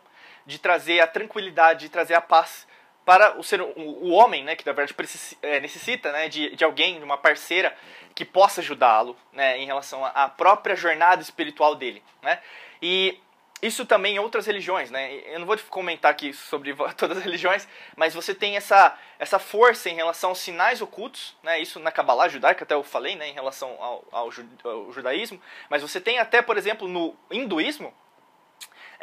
de 0.46 0.58
trazer 0.58 1.00
a 1.00 1.06
tranquilidade, 1.06 1.80
de 1.80 1.88
trazer 1.88 2.14
a 2.14 2.20
paz 2.20 2.66
para 3.04 3.38
o 3.38 3.42
ser 3.42 3.60
o, 3.60 4.10
homem, 4.10 4.44
né, 4.44 4.54
que 4.54 4.64
na 4.64 4.72
verdade 4.72 4.94
precisa, 4.94 5.36
é, 5.42 5.60
necessita, 5.60 6.12
né, 6.12 6.28
de, 6.28 6.54
de 6.54 6.64
alguém, 6.64 6.98
de 6.98 7.04
uma 7.04 7.18
parceira 7.18 7.76
que 8.14 8.24
possa 8.24 8.60
ajudá-lo, 8.60 9.16
né, 9.32 9.58
em 9.58 9.66
relação 9.66 10.04
à 10.04 10.28
própria 10.28 10.76
jornada 10.76 11.22
espiritual 11.22 11.74
dele, 11.74 12.02
né? 12.22 12.38
E 12.80 13.18
isso 13.62 13.86
também 13.86 14.16
em 14.16 14.18
outras 14.18 14.44
religiões, 14.44 14.90
né? 14.90 15.14
Eu 15.26 15.38
não 15.38 15.46
vou 15.46 15.56
comentar 15.70 16.10
aqui 16.10 16.32
sobre 16.32 16.74
todas 16.98 17.18
as 17.18 17.24
religiões, 17.24 17.68
mas 17.96 18.12
você 18.12 18.34
tem 18.34 18.56
essa, 18.56 18.98
essa 19.20 19.38
força 19.38 19.88
em 19.88 19.94
relação 19.94 20.30
aos 20.30 20.40
sinais 20.40 20.82
ocultos, 20.82 21.36
né? 21.44 21.60
Isso 21.60 21.78
na 21.78 21.92
Kabbalah 21.92 22.28
judaica, 22.28 22.64
até 22.64 22.74
eu 22.74 22.82
falei, 22.82 23.14
né? 23.14 23.28
Em 23.28 23.32
relação 23.32 23.70
ao, 23.78 24.04
ao 24.10 24.32
judaísmo. 24.92 25.40
Mas 25.70 25.80
você 25.80 26.00
tem 26.00 26.18
até, 26.18 26.42
por 26.42 26.58
exemplo, 26.58 26.88
no 26.88 27.16
hinduísmo, 27.30 27.94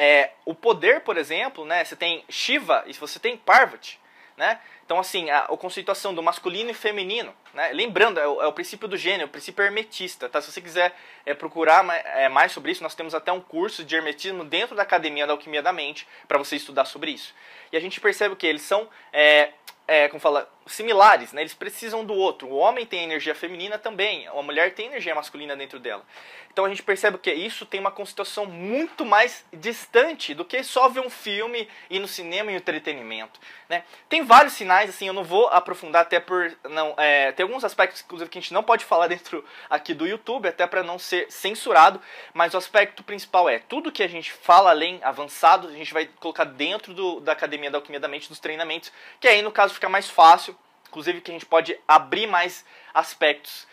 é, 0.02 0.32
o 0.46 0.56
poder, 0.56 1.02
por 1.02 1.18
exemplo, 1.18 1.66
né? 1.66 1.84
Você 1.84 1.94
tem 1.94 2.24
Shiva 2.30 2.86
e 2.88 2.94
você 2.94 3.20
tem 3.20 3.36
Parvati, 3.36 4.00
né? 4.38 4.58
Então, 4.90 4.98
assim, 4.98 5.30
a, 5.30 5.42
a 5.42 5.56
conceituação 5.56 6.16
do 6.16 6.24
masculino 6.24 6.72
e 6.72 6.74
feminino, 6.74 7.32
né? 7.54 7.70
lembrando, 7.74 8.20
é 8.20 8.28
o, 8.28 8.42
é 8.42 8.48
o, 8.48 8.52
princípio 8.52 8.88
do 8.88 8.98
gênero, 8.98 9.28
o 9.28 9.30
princípio 9.30 9.64
hermetista. 9.64 10.28
Tá? 10.28 10.42
Se 10.42 10.52
você 10.52 10.60
quiser 10.60 10.96
é, 11.28 11.36
procurar 11.36 11.84
mais, 11.84 12.04
é, 12.08 12.28
mais 12.28 12.52
sobre 12.52 12.72
isso, 12.72 12.82
nós 12.82 12.96
temos 12.96 13.14
até 13.14 13.32
um 13.32 13.40
curso 13.40 13.84
de 13.84 13.96
hermetismo 13.96 14.44
dentro 14.44 14.76
da 14.76 14.82
Academia 14.82 15.28
da 15.28 15.34
Alquimia 15.34 15.62
da 15.62 15.72
Mente 15.72 16.08
para 16.28 16.40
você 16.40 16.56
estudar 16.56 16.86
sobre 16.86 17.12
isso. 17.12 17.36
E 17.72 17.78
a 17.78 17.80
gente 17.80 18.02
percebe 18.02 18.36
que 18.36 18.48
eles 18.48 18.64
são 18.64 18.90
é, 19.14 19.52
é, 19.90 20.08
como 20.08 20.20
fala, 20.20 20.48
similares, 20.68 21.34
né? 21.34 21.42
Eles 21.42 21.56
precisam 21.56 22.06
do 22.06 22.14
outro. 22.14 22.48
O 22.48 22.58
homem 22.58 22.86
tem 22.86 23.04
energia 23.04 23.34
feminina 23.34 23.76
também, 23.76 24.28
a 24.28 24.40
mulher 24.44 24.76
tem 24.76 24.86
energia 24.86 25.16
masculina 25.16 25.56
dentro 25.56 25.80
dela. 25.80 26.06
Então 26.52 26.64
a 26.64 26.70
gente 26.70 26.84
percebe 26.84 27.18
que 27.18 27.34
isso 27.34 27.66
tem 27.66 27.80
uma 27.80 27.90
constituição 27.90 28.46
muito 28.46 29.04
mais 29.04 29.44
distante 29.52 30.36
do 30.36 30.46
que 30.46 30.64
só 30.64 30.90
ver 30.90 31.00
um 31.00 31.10
filme 31.10 31.68
e 31.90 31.98
no 31.98 32.08
cinema 32.08 32.52
e 32.52 32.56
entretenimento, 32.56 33.40
né? 33.68 33.84
Tem 34.08 34.24
vários 34.24 34.54
sinais, 34.54 34.79
assim, 34.88 35.08
eu 35.08 35.14
não 35.14 35.24
vou 35.24 35.48
aprofundar 35.48 36.04
até 36.04 36.20
por 36.20 36.56
não, 36.70 36.94
é, 36.98 37.32
tem 37.32 37.44
alguns 37.44 37.64
aspectos 37.64 38.02
inclusive 38.02 38.30
que 38.30 38.38
a 38.38 38.42
gente 38.42 38.54
não 38.54 38.64
pode 38.64 38.86
falar 38.86 39.08
dentro 39.10 39.44
aqui 39.70 39.94
do 39.94 40.08
YouTube, 40.08 40.48
até 40.48 40.66
para 40.68 40.84
não 40.84 41.00
ser 41.00 41.30
censurado, 41.32 42.00
mas 42.34 42.54
o 42.54 42.58
aspecto 42.58 43.04
principal 43.04 43.50
é 43.50 43.60
tudo 43.60 43.92
que 43.92 44.04
a 44.04 44.08
gente 44.08 44.32
fala 44.32 44.70
além 44.70 45.00
avançado, 45.04 45.68
a 45.68 45.72
gente 45.72 45.92
vai 45.92 46.06
colocar 46.06 46.44
dentro 46.44 46.94
do, 46.94 47.20
da 47.20 47.32
Academia 47.32 47.72
da 47.72 47.80
Alquimia 47.80 48.00
da 48.00 48.08
Mente 48.08 48.30
dos 48.30 48.40
treinamentos, 48.40 48.92
que 49.20 49.28
aí 49.28 49.42
no 49.42 49.52
caso 49.52 49.74
fica 49.74 49.90
mais 49.90 50.10
fácil, 50.10 50.56
inclusive 50.88 51.22
que 51.22 51.32
a 51.32 51.34
gente 51.34 51.46
pode 51.46 51.78
abrir 51.88 52.28
mais 52.28 52.64
aspectos 52.94 53.68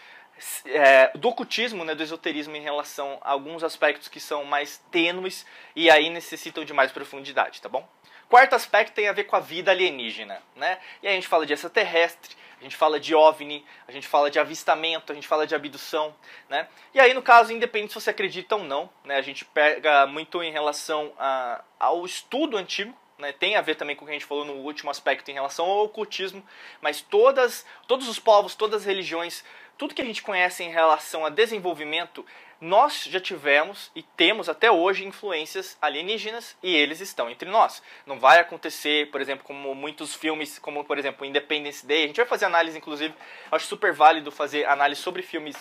é, 0.67 1.11
do 1.17 1.29
ocultismo, 1.29 1.85
né, 1.85 1.95
do 1.95 2.03
esoterismo 2.03 2.57
em 2.57 2.61
relação 2.61 3.19
a 3.23 3.31
alguns 3.31 3.65
aspectos 3.65 4.09
que 4.09 4.21
são 4.21 4.45
mais 4.45 4.79
tênues 4.91 5.47
e 5.75 5.91
aí 5.91 6.11
necessitam 6.11 6.65
de 6.65 6.73
mais 6.73 6.93
profundidade, 6.93 7.61
tá 7.61 7.69
bom? 7.69 7.89
Quarto 8.29 8.55
aspecto 8.55 8.95
tem 8.95 9.09
a 9.09 9.13
ver 9.13 9.25
com 9.25 9.37
a 9.37 9.41
vida 9.41 9.71
alienígena, 9.71 10.43
né? 10.57 10.79
E 11.03 11.07
aí 11.07 11.13
a 11.13 11.17
gente 11.17 11.29
fala 11.29 11.47
de 11.47 11.53
extraterrestre, 11.53 12.37
a 12.61 12.65
gente 12.65 12.77
fala 12.77 12.99
de 12.99 13.15
OVNI, 13.15 13.65
a 13.87 13.93
gente 13.93 14.09
fala 14.09 14.31
de 14.31 14.39
avistamento, 14.39 15.13
a 15.13 15.15
gente 15.15 15.29
fala 15.29 15.47
de 15.47 15.55
abdução, 15.55 16.15
né? 16.49 16.67
E 16.93 16.99
aí, 16.99 17.15
no 17.15 17.23
caso, 17.23 17.53
independente 17.53 17.93
se 17.93 18.01
você 18.01 18.11
acredita 18.11 18.57
ou 18.57 18.65
não, 18.65 18.91
né? 19.05 19.17
A 19.17 19.23
gente 19.23 19.45
pega 19.45 20.07
muito 20.07 20.43
em 20.43 20.51
relação 20.51 21.13
a, 21.19 21.63
ao 21.79 22.05
estudo 22.05 22.57
antigo, 22.57 22.97
né, 23.19 23.33
tem 23.33 23.57
a 23.57 23.63
ver 23.63 23.77
também 23.77 23.97
com 23.97 24.05
o 24.05 24.07
que 24.07 24.13
a 24.13 24.15
gente 24.15 24.27
falou 24.27 24.45
no 24.45 24.55
último 24.55 24.91
aspecto 24.91 25.31
em 25.31 25.35
relação 25.35 25.65
ao 25.65 25.85
ocultismo, 25.85 26.45
mas 26.83 27.01
todas, 27.01 27.65
todos 27.87 28.09
os 28.09 28.19
povos, 28.19 28.55
todas 28.55 28.83
as 28.83 28.87
religiões, 28.87 29.43
tudo 29.79 29.95
que 29.95 30.03
a 30.03 30.05
gente 30.05 30.23
conhece 30.23 30.63
em 30.63 30.71
relação 30.71 31.25
a 31.25 31.29
desenvolvimento, 31.29 32.25
nós 32.61 33.05
já 33.05 33.21
tivemos 33.21 33.91
e 33.95 34.03
temos 34.03 34.49
até 34.49 34.71
hoje 34.71 35.05
influências 35.05 35.77
alienígenas 35.81 36.57
e 36.63 36.75
eles 36.75 37.01
estão 37.01 37.29
entre 37.29 37.49
nós. 37.49 37.83
Não 38.07 38.19
vai 38.19 38.41
acontecer, 38.41 39.11
por 39.11 39.21
exemplo, 39.21 39.45
como 39.45 39.75
muitos 39.75 40.15
filmes, 40.15 40.59
como 40.59 40.83
por 40.85 40.99
exemplo 40.99 41.27
Independence 41.27 41.87
Day, 41.87 42.05
a 42.05 42.07
gente 42.07 42.17
vai 42.17 42.27
fazer 42.27 42.47
análise, 42.47 42.79
inclusive, 42.79 43.15
acho 43.53 43.67
super 43.67 43.93
válido 43.93 44.33
fazer 44.33 44.67
análise 44.67 45.03
sobre 45.03 45.23
filmes 45.23 45.57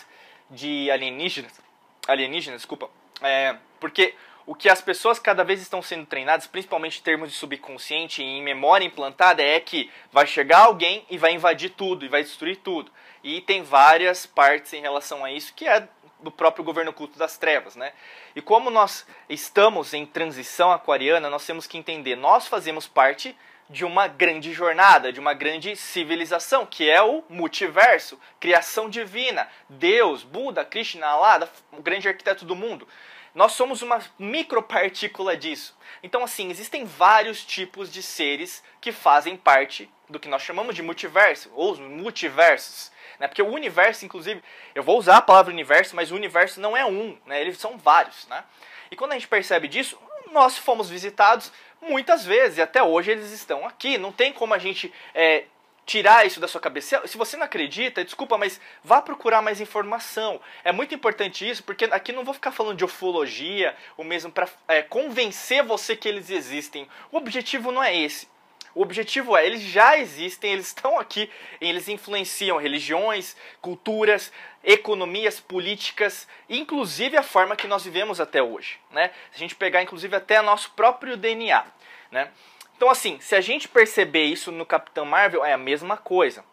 de 0.50 0.90
alienígenas, 0.90 1.60
alienígenas, 2.08 2.62
desculpa, 2.62 2.90
é, 3.22 3.58
porque 3.80 4.14
o 4.46 4.54
que 4.54 4.70
as 4.70 4.82
pessoas 4.82 5.18
cada 5.18 5.44
vez 5.44 5.62
estão 5.62 5.82
sendo 5.82 6.06
treinadas, 6.06 6.46
principalmente 6.46 7.00
em 7.00 7.04
termos 7.04 7.32
de 7.32 7.38
subconsciente 7.38 8.22
e 8.22 8.26
em 8.26 8.44
memória 8.44 8.86
implantada, 8.86 9.42
é 9.42 9.60
que 9.60 9.90
vai 10.12 10.28
chegar 10.28 10.66
alguém 10.66 11.06
e 11.10 11.18
vai 11.18 11.34
invadir 11.34 11.72
tudo 11.72 12.06
e 12.06 12.10
vai 12.10 12.24
destruir 12.24 12.58
tudo. 12.58 12.92
E 13.24 13.42
tem 13.42 13.64
várias 13.64 14.26
partes 14.26 14.74
em 14.74 14.82
relação 14.82 15.26
a 15.26 15.32
isso 15.32 15.54
que 15.54 15.68
é 15.68 15.88
do 16.20 16.32
próprio 16.32 16.64
governo 16.64 16.92
oculto 16.92 17.18
das 17.18 17.38
trevas, 17.38 17.76
né? 17.76 17.92
E 18.36 18.42
como 18.42 18.70
nós 18.70 19.06
estamos 19.28 19.94
em 19.94 20.06
transição 20.06 20.72
aquariana, 20.72 21.30
nós 21.30 21.46
temos 21.46 21.68
que 21.68 21.78
entender, 21.78 22.16
nós 22.16 22.48
fazemos 22.48 22.88
parte 22.88 23.36
de 23.70 23.84
uma 23.84 24.08
grande 24.08 24.54
jornada, 24.54 25.12
de 25.12 25.20
uma 25.20 25.34
grande 25.34 25.76
civilização, 25.76 26.66
que 26.66 26.90
é 26.90 27.02
o 27.02 27.24
multiverso, 27.28 28.20
criação 28.40 28.90
divina, 28.90 29.48
Deus, 29.68 30.24
Buda, 30.24 30.64
Krishna, 30.64 31.08
Allah, 31.08 31.50
o 31.72 31.82
grande 31.82 32.08
arquiteto 32.08 32.46
do 32.46 32.56
mundo. 32.56 32.88
Nós 33.36 33.52
somos 33.52 33.82
uma 33.82 34.02
micropartícula 34.18 35.36
disso. 35.36 35.78
Então, 36.02 36.24
assim, 36.24 36.50
existem 36.50 36.86
vários 36.86 37.44
tipos 37.44 37.92
de 37.92 38.02
seres 38.02 38.64
que 38.80 38.94
fazem 38.94 39.36
parte 39.36 39.92
do 40.10 40.20
que 40.20 40.30
nós 40.30 40.42
chamamos 40.42 40.74
de 40.74 40.82
multiverso, 40.82 41.52
ou 41.54 41.74
os 41.74 41.80
multiversos. 41.80 42.94
Né? 43.20 43.28
Porque 43.28 43.42
o 43.42 43.52
universo, 43.52 44.06
inclusive, 44.06 44.42
eu 44.74 44.82
vou 44.82 44.98
usar 44.98 45.18
a 45.18 45.22
palavra 45.22 45.52
universo, 45.52 45.98
mas 45.98 46.12
o 46.12 46.16
universo 46.16 46.62
não 46.62 46.78
é 46.78 46.86
um, 46.86 47.18
né? 47.26 47.42
eles 47.42 47.58
são 47.58 47.78
vários. 47.78 48.26
Né? 48.28 48.42
E 48.90 48.96
quando 48.96 49.12
a 49.12 49.16
gente 49.16 49.28
percebe 49.28 49.68
disso, 49.68 50.00
nós 50.32 50.58
fomos 50.58 50.90
visitados 50.90 51.52
muitas 51.82 52.24
vezes, 52.24 52.58
e 52.58 52.62
até 52.62 52.82
hoje 52.82 53.12
eles 53.12 53.32
estão 53.32 53.68
aqui. 53.68 53.98
Não 53.98 54.14
tem 54.14 54.32
como 54.32 54.54
a 54.54 54.58
gente 54.58 54.94
é, 55.14 55.44
tirar 55.86 56.26
isso 56.26 56.40
da 56.40 56.48
sua 56.48 56.60
cabeça. 56.60 57.08
Se 57.08 57.18
você 57.18 57.38
não 57.38 57.46
acredita, 57.46 58.04
desculpa, 58.04 58.38
mas 58.38 58.60
vá 58.84 59.02
procurar 59.02 59.42
mais 59.42 59.62
informação. 59.62 60.42
É 60.64 60.72
muito 60.72 60.96
importante 60.96 61.48
isso, 61.48 61.64
porque 61.64 61.86
aqui 61.86 62.12
não 62.12 62.24
vou 62.26 62.34
ficar 62.34 62.52
falando 62.52 62.78
de 62.78 62.86
ufologia, 62.86 63.76
ou 63.96 64.04
mesmo 64.04 64.32
para 64.32 64.50
é, 64.68 64.82
convencer 64.82 65.64
você 65.64 65.96
que 65.96 66.08
eles 66.08 66.30
existem. 66.30 66.88
O 67.12 67.18
objetivo 67.18 67.72
não 67.72 67.84
é 67.84 67.96
esse. 67.96 68.28
O 68.74 68.82
objetivo 68.82 69.38
é, 69.38 69.46
eles 69.46 69.62
já 69.62 69.98
existem, 69.98 70.52
eles 70.52 70.68
estão 70.68 71.00
aqui, 71.00 71.30
eles 71.62 71.88
influenciam 71.88 72.58
religiões, 72.58 73.36
culturas, 73.62 74.34
economias, 74.64 75.40
políticas, 75.40 76.28
inclusive 76.50 77.16
a 77.16 77.24
forma 77.24 77.56
que 77.56 77.68
nós 77.68 77.86
vivemos 77.86 78.20
até 78.20 78.44
hoje. 78.44 78.78
Né? 78.92 79.12
Se 79.32 79.36
a 79.36 79.40
gente 79.40 79.56
pegar, 79.56 79.82
inclusive, 79.82 80.14
até 80.14 80.42
nosso 80.42 80.72
próprio 80.72 81.16
DNA. 81.16 81.64
Né? 82.12 82.30
Então, 82.76 82.90
assim, 82.90 83.20
se 83.20 83.36
a 83.36 83.42
gente 83.42 83.68
perceber 83.68 84.26
isso 84.26 84.52
no 84.52 84.66
Capitão 84.66 85.06
Marvel, 85.06 85.46
é 85.46 85.54
a 85.54 85.58
mesma 85.58 85.98
coisa. 85.98 86.44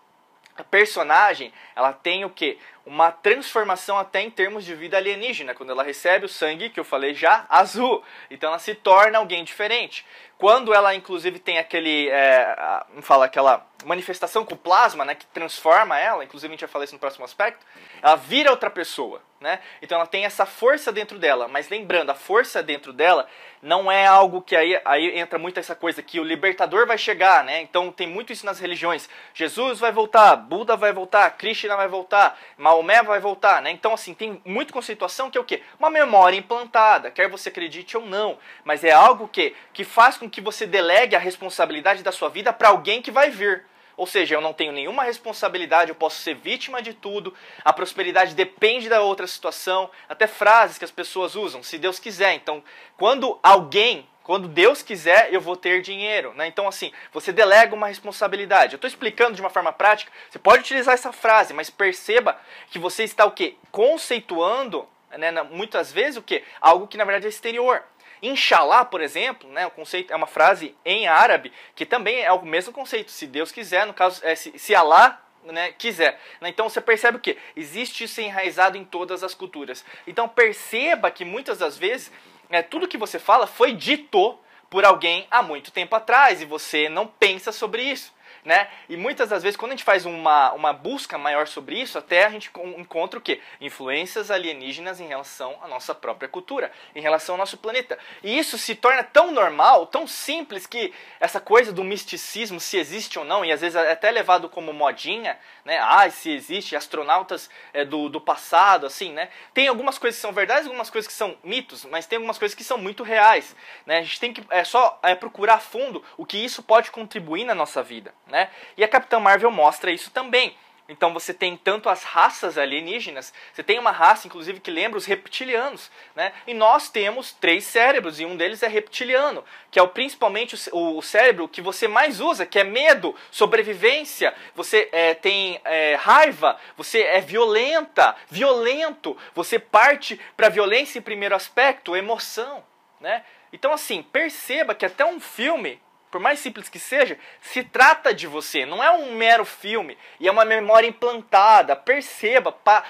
A 0.57 0.63
personagem, 0.63 1.53
ela 1.75 1.93
tem 1.93 2.25
o 2.25 2.31
que? 2.31 2.59
Uma 2.85 3.11
transformação 3.11 3.99
até 3.99 4.21
em 4.21 4.31
termos 4.31 4.65
de 4.65 4.75
vida 4.75 4.99
alienígena, 4.99 5.55
quando 5.55 5.71
ela 5.71 5.83
recebe 5.83 6.27
o 6.27 6.29
sangue, 6.29 6.69
que 6.69 6.79
eu 6.79 6.85
falei 6.85 7.15
já, 7.15 7.47
azul. 7.49 8.05
Então 8.31 8.51
ela 8.51 8.59
se 8.59 8.75
torna 8.75 9.19
alguém 9.19 9.45
diferente. 9.45 10.05
Quando 10.37 10.75
ela, 10.75 10.95
inclusive, 10.95 11.39
tem 11.39 11.59
aquele, 11.59 12.09
é, 12.11 12.85
fala, 13.01 13.25
aquela 13.25 13.67
manifestação 13.85 14.45
com 14.45 14.55
o 14.55 14.59
plasma, 14.59 15.05
né, 15.05 15.15
que 15.15 15.27
transforma 15.27 15.99
ela, 15.99 16.25
inclusive 16.25 16.53
a 16.53 16.55
gente 16.55 16.61
vai 16.61 16.69
falar 16.69 16.85
isso 16.85 16.95
no 16.95 17.01
próximo 17.01 17.25
aspecto, 17.25 17.65
ela 18.03 18.17
vira 18.17 18.51
outra 18.51 18.69
pessoa, 18.69 19.23
né? 19.43 19.59
Então 19.83 19.97
ela 19.97 20.07
tem 20.07 20.25
essa 20.25 20.47
força 20.47 20.91
dentro 20.91 21.19
dela, 21.19 21.49
mas 21.49 21.69
lembrando, 21.69 22.11
a 22.11 22.15
força 22.15 22.63
dentro 22.63 22.93
dela 22.93 23.29
não 23.61 23.93
é 23.93 24.07
algo 24.07 24.41
que 24.41 24.57
aí, 24.57 24.81
aí 24.85 25.19
entra 25.19 25.39
muito 25.39 25.61
essa 25.61 25.75
coisa 25.75 26.03
que 26.03 26.19
o 26.19 26.25
libertador 26.25 26.87
vai 26.87 26.97
chegar, 26.97 27.45
né? 27.45 27.61
Então 27.61 27.93
tem 27.93 28.07
muito 28.07 28.33
isso 28.33 28.47
nas 28.47 28.59
religiões. 28.59 29.09
Jesus 29.35 29.79
vai 29.79 29.93
voltar, 29.93 30.35
Buda 30.37 30.77
vai 30.77 30.93
voltar, 30.93 31.29
Krishna 31.37 31.77
vai 31.77 31.89
voltar, 31.89 32.39
Maomé 32.57 33.03
vai 33.03 33.21
voltar, 33.21 33.61
né? 33.61 33.71
Então 33.71 33.93
assim, 33.93 34.15
tem 34.15 34.41
muito 34.45 34.73
conceituação 34.73 35.31
que 35.31 35.37
é 35.37 35.41
o 35.41 35.45
quê? 35.45 35.63
Uma 35.79 35.91
memória 35.91 36.37
implantada, 36.37 37.11
quer 37.11 37.29
você 37.29 37.51
acredite 37.51 37.97
ou 37.97 38.07
não, 38.07 38.39
mas 38.65 38.85
é 38.85 38.93
algo 38.93 39.29
que 39.29 39.55
que 39.73 39.85
faz 39.85 40.17
com 40.17 40.31
que 40.31 40.41
você 40.41 40.67
delegue 40.67 41.17
a 41.17 41.19
responsabilidade 41.19 42.03
da 42.03 42.13
sua 42.13 42.29
vida 42.29 42.53
para 42.53 42.69
alguém 42.69 43.03
que 43.03 43.11
vai 43.11 43.31
vir. 43.31 43.65
Ou 43.97 44.07
seja, 44.07 44.35
eu 44.35 44.41
não 44.41 44.53
tenho 44.53 44.73
nenhuma 44.73 45.05
responsabilidade, 45.05 45.91
eu 45.91 45.95
posso 45.95 46.21
ser 46.21 46.35
vítima 46.35 46.81
de 46.81 46.95
tudo, 46.95 47.35
a 47.65 47.73
prosperidade 47.73 48.35
depende 48.35 48.89
da 48.89 49.03
outra 49.03 49.27
situação, 49.27 49.91
até 50.09 50.27
frases 50.27 50.79
que 50.79 50.85
as 50.85 50.91
pessoas 50.91 51.35
usam, 51.35 51.63
se 51.63 51.79
Deus 51.79 51.99
quiser. 51.99 52.35
Então, 52.35 52.63
quando 52.97 53.39
alguém, 53.43 54.09
quando 54.23 54.49
Deus 54.49 54.83
quiser, 54.83 55.33
eu 55.33 55.41
vou 55.41 55.57
ter 55.57 55.83
dinheiro. 55.83 56.33
Né? 56.35 56.47
Então, 56.47 56.67
assim, 56.67 56.93
você 57.13 57.33
delega 57.33 57.75
uma 57.75 57.89
responsabilidade. 57.89 58.73
Eu 58.73 58.77
estou 58.77 58.89
explicando 58.89 59.35
de 59.35 59.41
uma 59.41 59.51
forma 59.51 59.73
prática, 59.73 60.13
você 60.31 60.39
pode 60.39 60.63
utilizar 60.63 60.95
essa 60.95 61.13
frase, 61.13 61.53
mas 61.53 61.71
perceba 61.71 62.39
que 62.71 62.79
você 62.79 63.05
está 63.05 63.25
o 63.25 63.33
quê? 63.33 63.57
Conceituando, 63.71 64.89
né, 65.11 65.31
muitas 65.51 65.93
vezes, 65.93 66.17
o 66.17 66.23
quê? 66.23 66.43
Algo 66.61 66.87
que 66.87 66.97
na 66.97 67.05
verdade 67.05 67.27
é 67.27 67.29
exterior. 67.29 67.83
Inshallah, 68.23 68.85
por 68.85 69.01
exemplo, 69.01 69.51
né, 69.51 69.67
o 69.67 69.71
conceito 69.71 70.13
é 70.13 70.17
uma 70.17 70.29
frase 70.29 70.77
em 70.85 71.09
árabe 71.09 71.53
que 71.75 71.85
também 71.85 72.21
é 72.23 72.33
o 72.33 72.45
mesmo 72.45 72.73
conceito. 72.73 73.11
Se 73.11 73.27
Deus 73.27 73.51
quiser, 73.51 73.85
no 73.85 73.93
caso, 73.93 74.25
é, 74.25 74.37
se, 74.37 74.57
se 74.57 74.75
Allah 74.75 75.21
né, 75.45 75.73
quiser. 75.73 76.21
Né? 76.41 76.49
Então 76.49 76.69
você 76.69 76.81
percebe 76.81 77.17
o 77.17 77.21
que? 77.21 77.37
Existe 77.57 78.05
isso 78.05 78.21
enraizado 78.21 78.79
em 78.79 78.85
todas 78.85 79.25
as 79.25 79.35
culturas. 79.35 79.85
Então 80.07 80.29
perceba 80.29 81.11
que 81.11 81.25
muitas 81.25 81.59
das 81.59 81.77
vezes 81.77 82.13
é, 82.49 82.63
tudo 82.63 82.87
que 82.87 82.97
você 82.97 83.19
fala 83.19 83.47
foi 83.47 83.73
dito 83.73 84.39
por 84.71 84.85
alguém 84.85 85.27
há 85.31 85.43
muito 85.43 85.73
tempo 85.73 85.95
atrás 85.97 86.41
e 86.41 86.45
você 86.45 86.89
não 86.89 87.07
pensa 87.07 87.51
sobre 87.51 87.83
isso 87.83 88.13
né? 88.45 88.69
E 88.89 88.97
muitas 88.97 89.29
das 89.29 89.43
vezes, 89.43 89.57
quando 89.57 89.73
a 89.73 89.75
gente 89.75 89.85
faz 89.85 90.05
uma, 90.05 90.53
uma 90.53 90.73
busca 90.73 91.17
maior 91.17 91.47
sobre 91.47 91.81
isso, 91.81 91.97
até 91.97 92.25
a 92.25 92.31
gente 92.31 92.51
encontra 92.77 93.19
o 93.19 93.23
quê? 93.23 93.41
Influências 93.61 94.31
alienígenas 94.31 95.01
em 95.01 95.07
relação 95.07 95.57
à 95.63 95.69
nossa 95.69 95.95
própria 95.95 96.29
cultura, 96.29 96.73
em 96.95 97.01
relação 97.01 97.35
ao 97.35 97.39
nosso 97.39 97.57
planeta. 97.57 97.99
E 98.23 98.37
isso 98.37 98.59
se 98.59 98.75
torna 98.75 99.05
tão 99.05 99.31
normal, 99.31 99.87
tão 99.87 100.07
simples, 100.07 100.67
que 100.67 100.93
essa 101.21 101.41
coisa 101.41 101.73
do 101.73 101.85
misticismo, 101.85 102.59
se 102.59 102.77
existe 102.77 103.19
ou 103.19 103.25
não, 103.25 103.45
e 103.45 103.53
às 103.53 103.61
vezes 103.61 103.77
é 103.77 103.93
até 103.93 104.11
levado 104.11 104.49
como 104.49 104.73
modinha, 104.73 105.39
né? 105.65 105.79
Ah, 105.79 106.11
se 106.11 106.31
existe, 106.31 106.75
astronautas 106.75 107.49
é, 107.73 107.85
do, 107.85 108.09
do 108.09 108.21
passado, 108.21 108.87
assim, 108.87 109.13
né? 109.13 109.29
Tem 109.55 109.69
algumas 109.69 109.99
coisas 109.99 110.19
que 110.19 110.23
são 110.23 110.33
verdades, 110.33 110.67
algumas 110.67 110.91
coisas 110.91 111.07
que 111.07 111.15
são 111.15 111.37
mitos, 111.45 111.85
mas 111.85 112.07
tem 112.07 112.17
algumas 112.17 112.39
coisas 112.39 112.55
que 112.57 112.65
são 112.65 112.77
muito 112.77 113.03
reais, 113.03 113.55
né? 113.87 113.99
A 113.99 114.03
gente 114.03 114.19
tem 114.19 114.33
que 114.33 114.43
é, 114.51 114.65
só 114.65 114.99
é, 115.03 115.15
procurar 115.15 115.55
a 115.55 115.61
fundo 115.61 116.03
o 116.17 116.27
que 116.27 116.37
isso 116.37 116.63
pode 116.63 116.91
contribuir 116.91 117.45
na 117.45 117.55
nossa 117.55 117.83
vida, 117.83 118.13
né? 118.33 118.49
E 118.77 118.83
a 118.83 118.89
Capitã 118.89 119.21
Marvel 119.21 119.51
mostra 119.51 119.93
isso 119.93 120.11
também. 120.11 120.57
Então 120.89 121.13
você 121.13 121.33
tem 121.33 121.57
tanto 121.57 121.89
as 121.89 122.03
raças 122.03 122.59
alienígenas, 122.59 123.33
você 123.53 123.63
tem 123.63 123.79
uma 123.79 123.93
raça, 123.93 124.27
inclusive, 124.27 124.59
que 124.59 124.71
lembra 124.71 124.99
os 124.99 125.07
reptilianos, 125.07 125.91
né? 126.15 126.33
E 126.47 126.53
nós 126.53 126.89
temos 126.89 127.33
três 127.33 127.65
cérebros, 127.65 128.19
e 128.19 128.27
um 128.27 128.37
deles 128.37 128.63
é 128.63 128.69
reptiliano, 128.69 129.45
que 129.71 129.79
é 129.79 129.83
o, 129.83 129.89
principalmente 129.89 130.57
o, 130.73 130.99
o 130.99 131.03
cérebro 131.03 131.47
que 131.47 131.61
você 131.63 131.87
mais 131.87 132.21
usa, 132.21 132.45
que 132.45 132.59
é 132.59 132.65
medo, 132.65 133.15
sobrevivência, 133.31 134.35
você 134.55 134.89
é, 134.93 135.15
tem 135.15 135.61
é, 135.65 135.95
raiva, 135.95 136.59
você 136.77 137.03
é 137.03 137.21
violenta, 137.21 138.17
violento, 138.29 139.17
você 139.35 139.59
parte 139.59 140.19
para 140.37 140.49
violência 140.49 140.99
em 140.99 141.03
primeiro 141.03 141.35
aspecto, 141.35 141.95
emoção, 141.95 142.65
né? 143.01 143.25
Então, 143.53 143.73
assim, 143.73 144.03
perceba 144.03 144.75
que 144.75 144.87
até 144.87 145.05
um 145.05 145.21
filme 145.21 145.81
por 146.13 146.21
mais 146.21 146.39
simples 146.41 146.69
que 146.69 146.79
seja, 146.79 147.19
se 147.41 147.65
trata 147.65 148.13
de 148.13 148.27
você. 148.27 148.67
Não 148.67 148.85
é 148.85 148.91
um 148.91 149.17
mero 149.17 149.47
filme 149.47 149.97
e 150.21 150.29
é 150.29 150.31
uma 150.31 150.45
memória 150.45 150.87
implantada. 150.87 151.75
Perceba, 151.75 152.53
pa, 152.53 152.85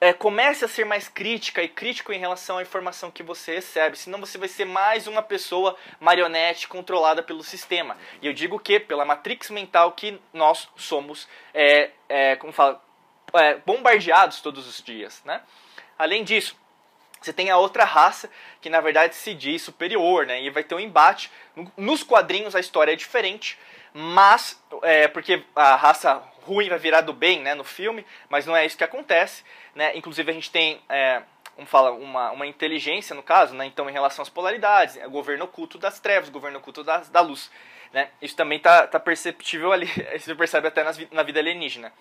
é, 0.00 0.12
comece 0.12 0.64
a 0.64 0.68
ser 0.68 0.84
mais 0.84 1.08
crítica 1.08 1.62
e 1.62 1.68
crítico 1.68 2.12
em 2.12 2.18
relação 2.18 2.58
à 2.58 2.62
informação 2.62 3.12
que 3.12 3.22
você 3.22 3.54
recebe. 3.54 3.96
Senão 3.96 4.18
você 4.18 4.36
vai 4.36 4.48
ser 4.48 4.64
mais 4.64 5.06
uma 5.06 5.22
pessoa 5.22 5.76
marionete 6.00 6.66
controlada 6.66 7.22
pelo 7.22 7.44
sistema. 7.44 7.96
E 8.20 8.26
eu 8.26 8.32
digo 8.32 8.58
que 8.58 8.80
pela 8.80 9.04
matrix 9.04 9.50
mental 9.50 9.92
que 9.92 10.20
nós 10.32 10.68
somos, 10.74 11.28
é, 11.54 11.92
é, 12.08 12.34
como 12.34 12.52
fala, 12.52 12.82
é, 13.34 13.54
bombardeados 13.58 14.40
todos 14.40 14.66
os 14.66 14.82
dias. 14.82 15.22
Né? 15.24 15.40
Além 15.96 16.24
disso, 16.24 16.56
você 17.24 17.32
tem 17.32 17.50
a 17.50 17.56
outra 17.56 17.84
raça 17.84 18.30
que 18.60 18.68
na 18.68 18.80
verdade 18.80 19.14
se 19.14 19.34
diz 19.34 19.62
superior, 19.62 20.26
né? 20.26 20.42
E 20.42 20.50
vai 20.50 20.62
ter 20.62 20.74
um 20.74 20.80
embate. 20.80 21.30
Nos 21.76 22.02
quadrinhos 22.02 22.54
a 22.54 22.60
história 22.60 22.92
é 22.92 22.96
diferente, 22.96 23.58
mas 23.92 24.60
é, 24.82 25.08
porque 25.08 25.42
a 25.54 25.74
raça 25.76 26.22
ruim 26.42 26.68
vai 26.68 26.78
virar 26.78 27.00
do 27.00 27.12
bem, 27.12 27.40
né? 27.40 27.54
No 27.54 27.64
filme, 27.64 28.04
mas 28.28 28.46
não 28.46 28.56
é 28.56 28.66
isso 28.66 28.76
que 28.76 28.84
acontece, 28.84 29.42
né? 29.74 29.96
Inclusive 29.96 30.30
a 30.30 30.34
gente 30.34 30.50
tem 30.50 30.82
é, 30.88 31.22
fala, 31.66 31.92
uma, 31.92 32.30
uma 32.32 32.46
inteligência 32.46 33.14
no 33.14 33.22
caso, 33.22 33.54
né? 33.54 33.64
Então 33.66 33.88
em 33.88 33.92
relação 33.92 34.22
às 34.22 34.28
polaridades, 34.28 34.96
é 34.96 35.06
governo 35.08 35.44
oculto 35.44 35.78
das 35.78 36.00
trevas, 36.00 36.28
governo 36.28 36.58
oculto 36.58 36.84
das, 36.84 37.08
da 37.08 37.20
luz. 37.20 37.50
Né? 37.92 38.08
Isso 38.20 38.34
também 38.34 38.58
está 38.58 38.88
tá 38.88 38.98
perceptível 38.98 39.72
ali, 39.72 39.86
você 40.18 40.34
percebe 40.34 40.66
até 40.66 40.82
nas, 40.82 40.98
na 41.12 41.22
vida 41.22 41.38
alienígena. 41.38 41.92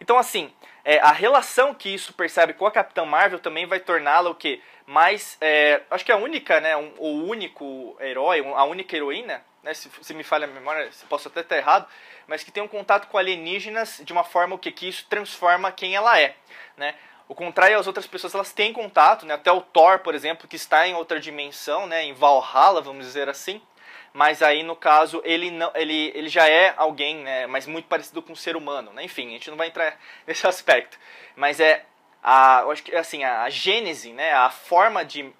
Então, 0.00 0.16
assim, 0.16 0.52
é, 0.84 0.98
a 1.00 1.12
relação 1.12 1.74
que 1.74 1.88
isso 1.88 2.12
percebe 2.12 2.54
com 2.54 2.66
a 2.66 2.70
Capitã 2.70 3.04
Marvel 3.04 3.38
também 3.38 3.66
vai 3.66 3.80
torná-la 3.80 4.30
o 4.30 4.34
que 4.34 4.62
mais, 4.86 5.36
é, 5.40 5.82
acho 5.90 6.04
que 6.04 6.12
a 6.12 6.16
única, 6.16 6.60
né, 6.60 6.76
um, 6.76 6.92
o 6.98 7.24
único 7.26 7.96
herói, 8.00 8.40
a 8.54 8.64
única 8.64 8.96
heroína, 8.96 9.44
né, 9.62 9.74
se, 9.74 9.90
se 10.00 10.14
me 10.14 10.24
falha 10.24 10.46
a 10.46 10.50
memória, 10.50 10.90
posso 11.08 11.28
até 11.28 11.40
estar 11.40 11.56
errado, 11.56 11.86
mas 12.26 12.42
que 12.42 12.50
tem 12.50 12.62
um 12.62 12.68
contato 12.68 13.06
com 13.08 13.18
alienígenas 13.18 14.00
de 14.04 14.12
uma 14.12 14.24
forma 14.24 14.54
o 14.54 14.58
que, 14.58 14.72
que 14.72 14.88
isso 14.88 15.06
transforma 15.08 15.70
quem 15.70 15.94
ela 15.94 16.18
é, 16.18 16.34
né? 16.76 16.94
O 17.28 17.34
contrário, 17.34 17.78
as 17.78 17.86
outras 17.86 18.08
pessoas 18.08 18.34
elas 18.34 18.52
têm 18.52 18.72
contato, 18.72 19.24
né? 19.24 19.34
Até 19.34 19.52
o 19.52 19.60
Thor, 19.60 20.00
por 20.00 20.16
exemplo, 20.16 20.48
que 20.48 20.56
está 20.56 20.88
em 20.88 20.94
outra 20.94 21.20
dimensão, 21.20 21.86
né? 21.86 22.02
Em 22.02 22.12
Valhalla, 22.12 22.80
vamos 22.80 23.06
dizer 23.06 23.28
assim 23.28 23.62
mas 24.12 24.42
aí 24.42 24.62
no 24.62 24.74
caso 24.74 25.20
ele 25.24 25.50
não 25.50 25.70
ele, 25.74 26.12
ele 26.14 26.28
já 26.28 26.48
é 26.48 26.74
alguém 26.76 27.18
né 27.18 27.46
mas 27.46 27.66
muito 27.66 27.86
parecido 27.86 28.20
com 28.22 28.32
um 28.32 28.36
ser 28.36 28.56
humano 28.56 28.92
né? 28.92 29.04
enfim 29.04 29.28
a 29.28 29.32
gente 29.32 29.50
não 29.50 29.56
vai 29.56 29.68
entrar 29.68 29.98
nesse 30.26 30.46
aspecto 30.46 30.98
mas 31.36 31.60
é 31.60 31.84
a, 32.22 32.60
eu 32.62 32.70
acho 32.70 32.82
que 32.82 32.94
assim, 32.94 33.24
a, 33.24 33.42
a 33.42 33.50
gênese, 33.50 34.12
né, 34.12 34.32
a 34.32 34.50
forma 34.50 35.04
de 35.04 35.32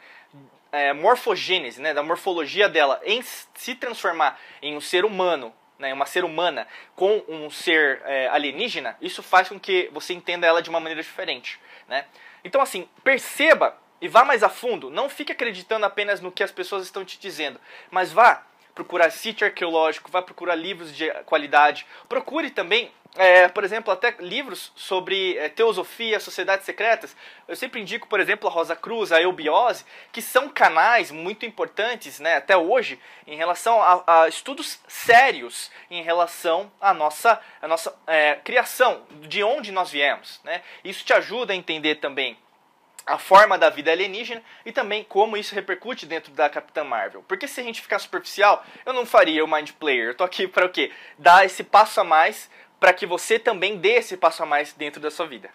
é, 0.73 0.93
morfogênese, 0.93 1.81
né, 1.81 1.93
da 1.93 2.03
morfologia 2.03 2.69
dela 2.69 3.01
em 3.05 3.23
se 3.23 3.75
transformar 3.75 4.39
em 4.63 4.77
um 4.77 4.81
ser 4.81 5.05
humano, 5.05 5.53
né, 5.79 5.93
uma 5.93 6.07
ser 6.07 6.25
humana 6.25 6.67
com 6.97 7.23
um 7.29 7.51
ser 7.51 8.03
é, 8.05 8.29
alienígena, 8.29 8.97
isso 9.01 9.23
faz 9.23 9.49
com 9.49 9.59
que 9.59 9.91
você 9.93 10.13
entenda 10.13 10.47
ela 10.47 10.63
de 10.63 10.71
uma 10.71 10.81
maneira 10.81 11.03
diferente, 11.03 11.61
né? 11.89 12.05
Então 12.45 12.61
assim, 12.61 12.89
perceba 13.03 13.77
e 14.01 14.09
vá 14.09 14.25
mais 14.25 14.43
a 14.43 14.49
fundo, 14.49 14.91
não 14.91 15.09
fique 15.09 15.33
acreditando 15.33 15.85
apenas 15.85 16.21
no 16.21 16.33
que 16.33 16.43
as 16.43 16.51
pessoas 16.51 16.85
estão 16.85 17.05
te 17.05 17.19
dizendo, 17.19 17.61
mas 17.91 18.13
vá 18.13 18.47
procurar 18.81 19.11
sítio 19.11 19.47
arqueológico, 19.47 20.11
vá 20.11 20.23
procurar 20.23 20.55
livros 20.55 20.97
de 20.97 21.11
qualidade, 21.25 21.87
procure 22.09 22.49
também 22.49 22.91
é, 23.17 23.49
por 23.49 23.65
exemplo, 23.65 23.93
até 23.93 24.15
livros 24.21 24.73
sobre 24.77 25.37
é, 25.37 25.49
teosofia, 25.49 26.21
sociedades 26.21 26.65
secretas. 26.65 27.17
Eu 27.49 27.57
sempre 27.57 27.81
indico, 27.81 28.07
por 28.07 28.21
exemplo, 28.21 28.49
a 28.49 28.53
Rosa 28.53 28.77
Cruz, 28.77 29.11
a 29.11 29.21
Eubiose, 29.21 29.85
que 30.13 30.23
são 30.23 30.49
canais 30.49 31.11
muito 31.11 31.45
importantes, 31.45 32.21
né, 32.21 32.37
até 32.37 32.57
hoje, 32.57 33.01
em 33.27 33.37
relação 33.37 33.83
a, 33.83 34.23
a 34.23 34.29
estudos 34.29 34.79
sérios 34.87 35.73
em 35.91 36.03
relação 36.03 36.71
à 36.81 36.95
nossa, 36.95 37.41
à 37.61 37.67
nossa 37.67 37.93
é, 38.07 38.37
criação, 38.45 39.03
de 39.23 39.43
onde 39.43 39.73
nós 39.73 39.91
viemos. 39.91 40.41
Né? 40.45 40.63
Isso 40.85 41.05
te 41.05 41.13
ajuda 41.13 41.53
a 41.53 41.57
entender 41.57 41.97
também 41.97 42.39
a 43.07 43.19
forma 43.19 43.59
da 43.59 43.71
vida 43.71 43.91
alienígena 43.91 44.43
e 44.65 44.73
também 44.73 45.05
como 45.05 45.37
isso 45.37 45.55
repercute 45.55 46.07
dentro 46.07 46.33
da 46.33 46.49
Capitã 46.49 46.85
Marvel. 46.85 47.25
Porque 47.27 47.49
se 47.49 47.61
a 47.61 47.65
gente 47.65 47.83
ficar 47.83 47.99
superficial, 47.99 48.65
eu 48.85 48.93
não 48.93 49.07
faria 49.07 49.45
o 49.45 49.49
Mind 49.53 49.71
Player. 49.73 50.09
Eu 50.09 50.15
tô 50.15 50.25
aqui 50.25 50.47
para 50.47 50.67
o 50.67 50.71
quê? 50.71 50.93
Dar 51.19 51.45
esse 51.45 51.65
passo 51.65 52.01
a 52.01 52.05
mais 52.05 52.51
para 52.79 52.93
que 52.93 53.07
você 53.07 53.39
também 53.39 53.77
dê 53.77 53.97
esse 53.97 54.17
passo 54.17 54.43
a 54.43 54.47
mais 54.47 54.73
dentro 54.73 55.01
da 55.01 55.11
sua 55.11 55.27
vida. 55.27 55.51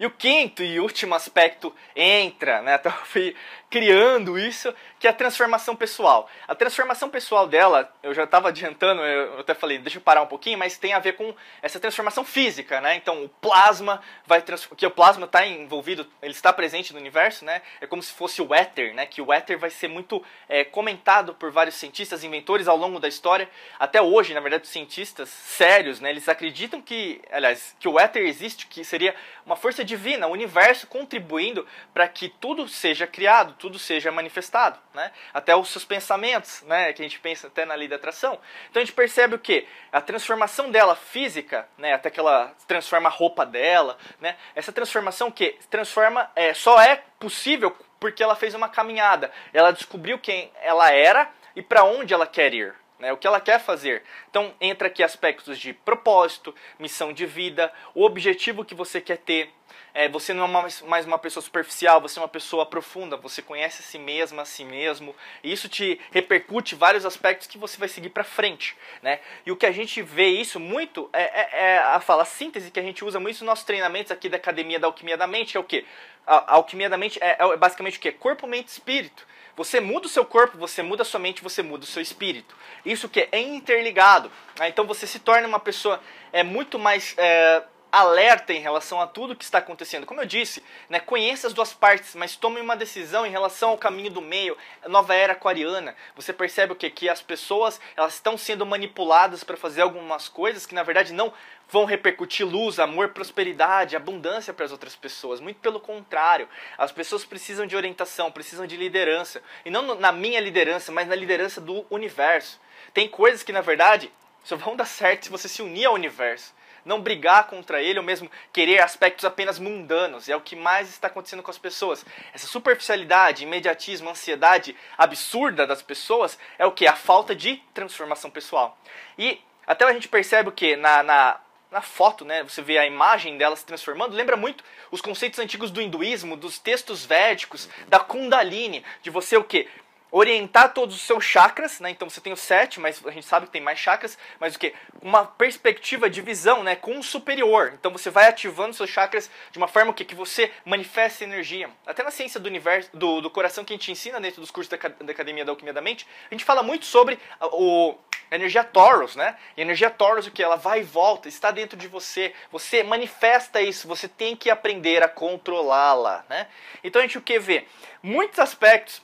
E 0.00 0.06
o 0.06 0.10
quinto 0.10 0.62
e 0.62 0.80
último 0.80 1.14
aspecto 1.14 1.74
entra, 1.94 2.62
né? 2.62 2.72
Até 2.80 2.88
eu 2.88 3.04
fui 3.04 3.36
criando 3.68 4.36
isso, 4.36 4.74
que 4.98 5.06
é 5.06 5.10
a 5.10 5.12
transformação 5.12 5.76
pessoal. 5.76 6.28
A 6.48 6.54
transformação 6.56 7.08
pessoal 7.08 7.46
dela, 7.46 7.94
eu 8.02 8.12
já 8.12 8.24
estava 8.24 8.48
adiantando, 8.48 9.00
eu 9.00 9.38
até 9.38 9.54
falei, 9.54 9.78
deixa 9.78 9.98
eu 9.98 10.02
parar 10.02 10.22
um 10.22 10.26
pouquinho, 10.26 10.58
mas 10.58 10.76
tem 10.76 10.92
a 10.92 10.98
ver 10.98 11.12
com 11.12 11.32
essa 11.62 11.78
transformação 11.78 12.24
física, 12.24 12.80
né? 12.80 12.96
Então, 12.96 13.22
o 13.22 13.28
plasma 13.28 14.02
vai 14.26 14.42
que 14.76 14.86
o 14.86 14.90
plasma 14.90 15.26
está 15.26 15.46
envolvido, 15.46 16.04
ele 16.20 16.32
está 16.32 16.52
presente 16.52 16.92
no 16.92 16.98
universo, 16.98 17.44
né? 17.44 17.62
É 17.80 17.86
como 17.86 18.02
se 18.02 18.12
fosse 18.12 18.42
o 18.42 18.52
éter, 18.52 18.92
né? 18.92 19.06
Que 19.06 19.22
o 19.22 19.32
éter 19.32 19.56
vai 19.56 19.70
ser 19.70 19.86
muito 19.86 20.24
é, 20.48 20.64
comentado 20.64 21.34
por 21.34 21.52
vários 21.52 21.76
cientistas, 21.76 22.24
inventores 22.24 22.66
ao 22.66 22.76
longo 22.76 22.98
da 22.98 23.06
história. 23.06 23.48
Até 23.78 24.02
hoje, 24.02 24.34
na 24.34 24.40
verdade, 24.40 24.66
cientistas 24.66 25.28
sérios, 25.28 26.00
né? 26.00 26.10
Eles 26.10 26.28
acreditam 26.28 26.82
que, 26.82 27.20
aliás, 27.30 27.76
que 27.78 27.86
o 27.86 28.00
éter 28.00 28.26
existe, 28.26 28.66
que 28.66 28.82
seria 28.82 29.14
uma 29.46 29.54
força 29.54 29.84
divina, 29.90 30.26
o 30.26 30.32
universo 30.32 30.86
contribuindo 30.86 31.66
para 31.92 32.06
que 32.08 32.28
tudo 32.28 32.66
seja 32.68 33.06
criado, 33.06 33.54
tudo 33.58 33.78
seja 33.78 34.10
manifestado, 34.12 34.78
né? 34.94 35.12
Até 35.34 35.54
os 35.54 35.68
seus 35.68 35.84
pensamentos, 35.84 36.62
né? 36.62 36.92
Que 36.92 37.02
a 37.02 37.04
gente 37.04 37.18
pensa 37.18 37.48
até 37.48 37.64
na 37.64 37.74
lei 37.74 37.88
da 37.88 37.96
atração. 37.96 38.38
Então 38.70 38.80
a 38.80 38.84
gente 38.84 38.94
percebe 38.94 39.34
o 39.34 39.38
que? 39.38 39.66
A 39.92 40.00
transformação 40.00 40.70
dela 40.70 40.94
física, 40.94 41.68
né? 41.76 41.92
Até 41.92 42.08
que 42.08 42.20
ela 42.20 42.54
transforma 42.66 43.08
a 43.08 43.12
roupa 43.12 43.44
dela, 43.44 43.98
né? 44.20 44.36
Essa 44.54 44.72
transformação 44.72 45.30
que 45.30 45.58
transforma 45.68 46.30
é, 46.34 46.54
só 46.54 46.80
é 46.80 47.02
possível 47.18 47.76
porque 47.98 48.22
ela 48.22 48.36
fez 48.36 48.54
uma 48.54 48.68
caminhada. 48.68 49.30
Ela 49.52 49.72
descobriu 49.72 50.18
quem 50.18 50.50
ela 50.62 50.90
era 50.90 51.30
e 51.54 51.62
para 51.62 51.84
onde 51.84 52.14
ela 52.14 52.26
quer 52.26 52.54
ir. 52.54 52.74
Né, 53.00 53.10
o 53.10 53.16
que 53.16 53.26
ela 53.26 53.40
quer 53.40 53.58
fazer. 53.58 54.02
Então 54.28 54.54
entra 54.60 54.88
aqui 54.88 55.02
aspectos 55.02 55.58
de 55.58 55.72
propósito, 55.72 56.54
missão 56.78 57.14
de 57.14 57.24
vida, 57.24 57.72
o 57.94 58.04
objetivo 58.04 58.62
que 58.62 58.74
você 58.74 59.00
quer 59.00 59.16
ter, 59.16 59.50
é, 59.94 60.08
você 60.08 60.32
não 60.32 60.44
é 60.44 60.48
mais, 60.48 60.80
mais 60.82 61.06
uma 61.06 61.18
pessoa 61.18 61.42
superficial, 61.42 62.00
você 62.00 62.18
é 62.18 62.22
uma 62.22 62.28
pessoa 62.28 62.66
profunda, 62.66 63.16
você 63.16 63.42
conhece 63.42 63.82
a 63.82 63.84
si 63.84 63.98
mesma, 63.98 64.42
a 64.42 64.44
si 64.44 64.64
mesmo, 64.64 65.14
e 65.42 65.52
isso 65.52 65.68
te 65.68 66.00
repercute 66.10 66.74
vários 66.74 67.04
aspectos 67.04 67.46
que 67.46 67.58
você 67.58 67.78
vai 67.78 67.88
seguir 67.88 68.10
para 68.10 68.24
frente, 68.24 68.76
né? 69.02 69.20
E 69.44 69.52
o 69.52 69.56
que 69.56 69.66
a 69.66 69.72
gente 69.72 70.02
vê 70.02 70.28
isso 70.28 70.60
muito 70.60 71.08
é, 71.12 71.22
é, 71.22 71.48
é, 71.52 71.78
a 71.78 72.00
fala 72.00 72.22
a 72.22 72.26
síntese 72.26 72.70
que 72.70 72.80
a 72.80 72.82
gente 72.82 73.04
usa 73.04 73.18
muito 73.18 73.36
nos 73.36 73.42
nossos 73.42 73.64
treinamentos 73.64 74.12
aqui 74.12 74.28
da 74.28 74.36
Academia 74.36 74.78
da 74.78 74.86
Alquimia 74.86 75.16
da 75.16 75.26
Mente, 75.26 75.52
que 75.52 75.56
é 75.56 75.60
o 75.60 75.64
quê? 75.64 75.84
A, 76.26 76.52
a 76.52 76.54
alquimia 76.54 76.88
da 76.88 76.96
mente 76.96 77.18
é, 77.22 77.36
é 77.40 77.56
basicamente 77.56 77.98
o 77.98 78.00
quê? 78.00 78.12
Corpo, 78.12 78.46
mente 78.46 78.68
e 78.68 78.70
espírito. 78.70 79.26
Você 79.56 79.80
muda 79.80 80.06
o 80.06 80.08
seu 80.08 80.24
corpo, 80.24 80.56
você 80.56 80.82
muda 80.82 81.02
a 81.02 81.04
sua 81.04 81.20
mente, 81.20 81.42
você 81.42 81.62
muda 81.62 81.84
o 81.84 81.86
seu 81.86 82.00
espírito. 82.00 82.54
Isso 82.84 83.08
que 83.08 83.28
é 83.32 83.40
interligado. 83.40 84.30
Né? 84.58 84.68
Então 84.68 84.86
você 84.86 85.06
se 85.06 85.18
torna 85.18 85.46
uma 85.46 85.60
pessoa 85.60 86.00
é 86.32 86.42
muito 86.42 86.78
mais 86.78 87.14
é, 87.18 87.62
alerta 87.90 88.52
em 88.52 88.60
relação 88.60 89.00
a 89.00 89.06
tudo 89.06 89.34
que 89.34 89.44
está 89.44 89.58
acontecendo. 89.58 90.06
Como 90.06 90.20
eu 90.20 90.26
disse, 90.26 90.62
né, 90.88 91.00
conheça 91.00 91.46
as 91.46 91.52
duas 91.52 91.72
partes, 91.72 92.14
mas 92.14 92.36
tome 92.36 92.60
uma 92.60 92.76
decisão 92.76 93.26
em 93.26 93.30
relação 93.30 93.70
ao 93.70 93.78
caminho 93.78 94.10
do 94.10 94.20
meio, 94.20 94.56
nova 94.86 95.14
era 95.14 95.32
aquariana. 95.32 95.94
Você 96.14 96.32
percebe 96.32 96.72
o 96.72 96.76
que? 96.76 96.88
Que 96.90 97.08
as 97.08 97.20
pessoas 97.20 97.80
elas 97.96 98.14
estão 98.14 98.38
sendo 98.38 98.64
manipuladas 98.64 99.42
para 99.42 99.56
fazer 99.56 99.82
algumas 99.82 100.28
coisas 100.28 100.66
que 100.66 100.74
na 100.74 100.82
verdade 100.82 101.12
não 101.12 101.32
vão 101.68 101.84
repercutir 101.84 102.46
luz, 102.46 102.78
amor, 102.78 103.10
prosperidade, 103.10 103.96
abundância 103.96 104.52
para 104.52 104.64
as 104.64 104.72
outras 104.72 104.96
pessoas. 104.96 105.40
Muito 105.40 105.60
pelo 105.60 105.80
contrário, 105.80 106.48
as 106.76 106.90
pessoas 106.90 107.24
precisam 107.24 107.66
de 107.66 107.76
orientação, 107.76 108.30
precisam 108.30 108.66
de 108.66 108.76
liderança. 108.76 109.42
E 109.64 109.70
não 109.70 109.94
na 109.94 110.12
minha 110.12 110.40
liderança, 110.40 110.90
mas 110.90 111.06
na 111.06 111.14
liderança 111.14 111.60
do 111.60 111.86
universo. 111.90 112.60
Tem 112.92 113.08
coisas 113.08 113.42
que 113.42 113.52
na 113.52 113.60
verdade 113.60 114.12
só 114.42 114.56
vão 114.56 114.74
dar 114.74 114.86
certo 114.86 115.24
se 115.24 115.30
você 115.30 115.48
se 115.48 115.62
unir 115.62 115.84
ao 115.84 115.94
universo 115.94 116.54
não 116.84 117.00
brigar 117.00 117.46
contra 117.46 117.82
ele 117.82 117.98
ou 117.98 118.04
mesmo 118.04 118.30
querer 118.52 118.80
aspectos 118.80 119.24
apenas 119.24 119.58
mundanos. 119.58 120.28
É 120.28 120.36
o 120.36 120.40
que 120.40 120.56
mais 120.56 120.88
está 120.88 121.06
acontecendo 121.06 121.42
com 121.42 121.50
as 121.50 121.58
pessoas. 121.58 122.04
Essa 122.32 122.46
superficialidade, 122.46 123.44
imediatismo, 123.44 124.10
ansiedade 124.10 124.76
absurda 124.96 125.66
das 125.66 125.82
pessoas 125.82 126.38
é 126.58 126.66
o 126.66 126.72
que? 126.72 126.86
A 126.86 126.96
falta 126.96 127.34
de 127.34 127.56
transformação 127.74 128.30
pessoal. 128.30 128.78
E 129.18 129.40
até 129.66 129.84
a 129.84 129.92
gente 129.92 130.08
percebe 130.08 130.48
o 130.48 130.52
que? 130.52 130.76
Na, 130.76 131.02
na, 131.02 131.40
na 131.70 131.80
foto, 131.80 132.24
né? 132.24 132.42
Você 132.42 132.60
vê 132.60 132.76
a 132.76 132.86
imagem 132.86 133.38
dela 133.38 133.54
se 133.54 133.64
transformando, 133.64 134.16
lembra 134.16 134.36
muito 134.36 134.64
os 134.90 135.00
conceitos 135.00 135.38
antigos 135.38 135.70
do 135.70 135.80
hinduísmo, 135.80 136.36
dos 136.36 136.58
textos 136.58 137.04
védicos, 137.04 137.68
da 137.86 138.00
Kundalini, 138.00 138.84
de 139.02 139.10
você 139.10 139.36
o 139.36 139.44
que? 139.44 139.68
Orientar 140.10 140.72
todos 140.74 140.94
os 140.94 141.02
seus 141.02 141.24
chakras, 141.24 141.80
né? 141.80 141.90
Então 141.90 142.08
você 142.08 142.20
tem 142.20 142.32
os 142.32 142.40
sete, 142.40 142.80
mas 142.80 143.04
a 143.06 143.10
gente 143.10 143.26
sabe 143.26 143.46
que 143.46 143.52
tem 143.52 143.60
mais 143.60 143.78
chakras, 143.78 144.18
mas 144.38 144.54
o 144.54 144.58
que? 144.58 144.74
Uma 145.00 145.24
perspectiva 145.24 146.10
de 146.10 146.20
visão, 146.20 146.62
né? 146.62 146.76
Com 146.76 146.98
o 146.98 147.02
superior. 147.02 147.72
Então 147.78 147.90
você 147.92 148.10
vai 148.10 148.26
ativando 148.26 148.74
seus 148.74 148.90
chakras 148.90 149.30
de 149.50 149.58
uma 149.58 149.68
forma 149.68 149.92
que, 149.92 150.04
que 150.04 150.14
você 150.14 150.50
manifesta 150.64 151.24
energia. 151.24 151.70
Até 151.86 152.02
na 152.02 152.10
ciência 152.10 152.40
do 152.40 152.46
universo, 152.46 152.90
do, 152.94 153.20
do 153.20 153.30
coração 153.30 153.64
que 153.64 153.72
a 153.72 153.76
gente 153.76 153.92
ensina 153.92 154.20
dentro 154.20 154.40
dos 154.40 154.50
cursos 154.50 154.70
da, 154.70 154.76
da 154.76 155.12
Academia 155.12 155.44
da 155.44 155.52
Alquimia 155.52 155.72
da 155.72 155.80
Mente, 155.80 156.06
a 156.30 156.34
gente 156.34 156.44
fala 156.44 156.62
muito 156.62 156.86
sobre 156.86 157.18
o 157.40 157.94
a 158.30 158.36
energia 158.36 158.62
Taurus, 158.62 159.16
né? 159.16 159.36
E 159.56 159.60
a 159.60 159.64
energia 159.64 159.90
Taurus, 159.90 160.26
o 160.26 160.30
que? 160.30 160.42
Ela 160.42 160.56
vai 160.56 160.80
e 160.80 160.84
volta, 160.84 161.28
está 161.28 161.50
dentro 161.50 161.76
de 161.76 161.88
você. 161.88 162.32
Você 162.52 162.82
manifesta 162.82 163.60
isso, 163.60 163.88
você 163.88 164.06
tem 164.06 164.36
que 164.36 164.48
aprender 164.48 165.02
a 165.02 165.08
controlá-la, 165.08 166.24
né? 166.28 166.46
Então 166.84 167.00
a 167.00 167.04
gente 167.04 167.18
o 167.18 167.22
que 167.22 167.40
vê? 167.40 167.66
Muitos 168.00 168.38
aspectos 168.38 169.02